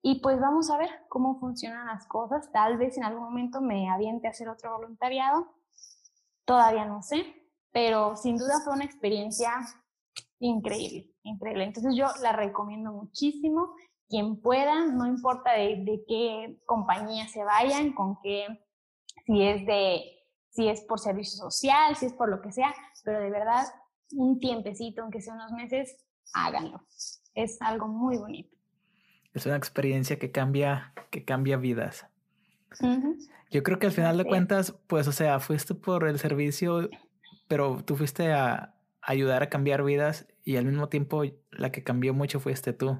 [0.00, 2.52] y pues vamos a ver cómo funcionan las cosas.
[2.52, 5.46] Tal vez en algún momento me aviente a hacer otro voluntariado,
[6.44, 7.24] todavía no sé,
[7.72, 9.50] pero sin duda fue una experiencia
[10.38, 11.64] increíble, increíble.
[11.64, 13.74] Entonces yo la recomiendo muchísimo.
[14.08, 18.46] Quien pueda, no importa de, de qué compañía se vayan, con qué,
[19.24, 20.21] si es de
[20.52, 22.74] si es por servicio social, si es por lo que sea,
[23.04, 23.64] pero de verdad,
[24.12, 25.96] un tiempecito, aunque sea unos meses,
[26.34, 26.86] háganlo.
[27.34, 28.54] Es algo muy bonito.
[29.32, 32.06] Es una experiencia que cambia, que cambia vidas.
[33.50, 36.88] Yo creo que al final de cuentas, pues, o sea, fuiste por el servicio,
[37.48, 42.12] pero tú fuiste a ayudar a cambiar vidas y al mismo tiempo la que cambió
[42.12, 42.98] mucho fuiste tú.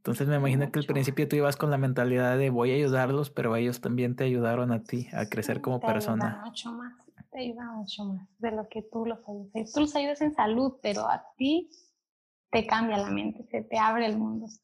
[0.00, 3.28] Entonces me imagino que al principio tú ibas con la mentalidad de voy a ayudarlos,
[3.28, 6.36] pero ellos también te ayudaron a ti a crecer como persona.
[6.36, 6.94] Ayuda mucho más,
[7.30, 9.72] te ayuda mucho más de lo que tú los ayudas.
[9.74, 11.68] Tú los ayudas en salud, pero a ti
[12.50, 14.46] te cambia la mente, se te abre el mundo.
[14.46, 14.62] Es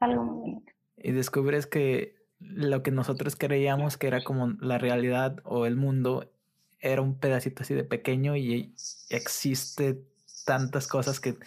[0.00, 0.72] algo muy bonito.
[0.98, 6.30] Y descubres que lo que nosotros creíamos que era como la realidad o el mundo
[6.78, 8.74] era un pedacito así de pequeño y
[9.08, 10.04] existe
[10.44, 11.38] tantas cosas que,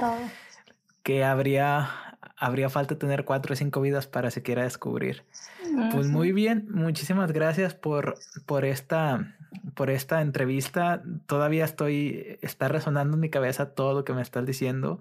[1.06, 5.24] que habría habría falta tener cuatro o cinco vidas para siquiera descubrir.
[5.92, 8.16] Pues muy bien, muchísimas gracias por,
[8.48, 9.36] por, esta,
[9.76, 11.04] por esta entrevista.
[11.28, 15.00] Todavía estoy, está resonando en mi cabeza todo lo que me estás diciendo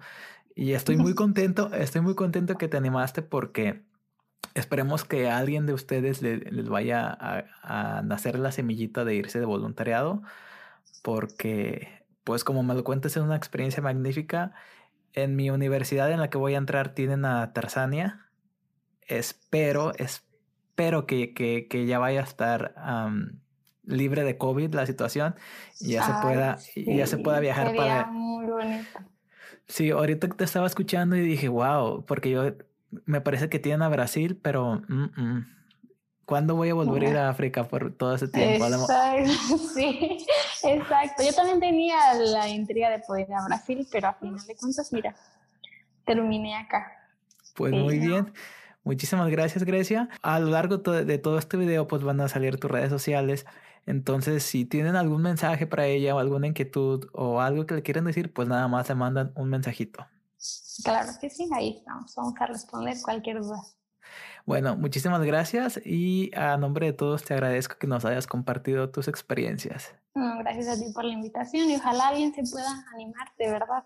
[0.55, 3.83] y estoy muy contento, estoy muy contento que te animaste porque
[4.53, 9.41] esperemos que a alguien de ustedes les vaya a, a nacer la semillita de irse
[9.41, 10.23] de voluntariado
[11.03, 14.53] porque pues como me lo cuentas es una experiencia magnífica
[15.15, 18.27] en mi universidad en la que voy a entrar tienen a Tarzania.
[19.07, 22.75] Espero, espero que, que, ya vaya a estar
[23.85, 25.35] libre de COVID la situación
[25.81, 28.07] y ya se pueda, y ya se pueda viajar para.
[28.07, 29.01] Muy bonito.
[29.67, 32.53] Sí, ahorita te estaba escuchando y dije, wow, porque yo
[33.07, 35.47] me parece que tienen a Brasil, pero mm, mm,
[36.25, 38.67] ¿cuándo voy a volver a ir a África por todo ese tiempo?
[38.67, 40.27] Exacto, sí.
[40.63, 44.57] Exacto, yo también tenía la intriga de poder ir a Brasil, pero a final de
[44.57, 45.15] cuentas, mira,
[46.05, 46.93] terminé acá.
[47.55, 48.33] Pues muy bien.
[48.85, 50.11] Muchísimas gracias, Grecia.
[50.21, 53.47] A lo largo de todo este video, pues van a salir tus redes sociales.
[53.87, 58.05] Entonces, si tienen algún mensaje para ella o alguna inquietud o algo que le quieran
[58.05, 60.07] decir, pues nada más le mandan un mensajito.
[60.85, 62.15] Claro que sí, ahí estamos.
[62.15, 63.63] Vamos a responder cualquier duda.
[64.47, 69.09] Bueno, muchísimas gracias y a nombre de todos te agradezco que nos hayas compartido tus
[69.09, 69.95] experiencias.
[70.15, 73.85] gracias a ti por la invitación y ojalá alguien se pueda animar, de verdad.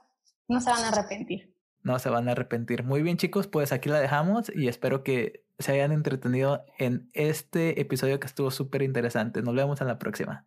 [0.49, 1.55] No se van a arrepentir.
[1.85, 2.83] No se van a arrepentir.
[2.83, 7.81] Muy bien chicos, pues aquí la dejamos y espero que se hayan entretenido en este
[7.81, 9.43] episodio que estuvo súper interesante.
[9.43, 10.45] Nos vemos en la próxima.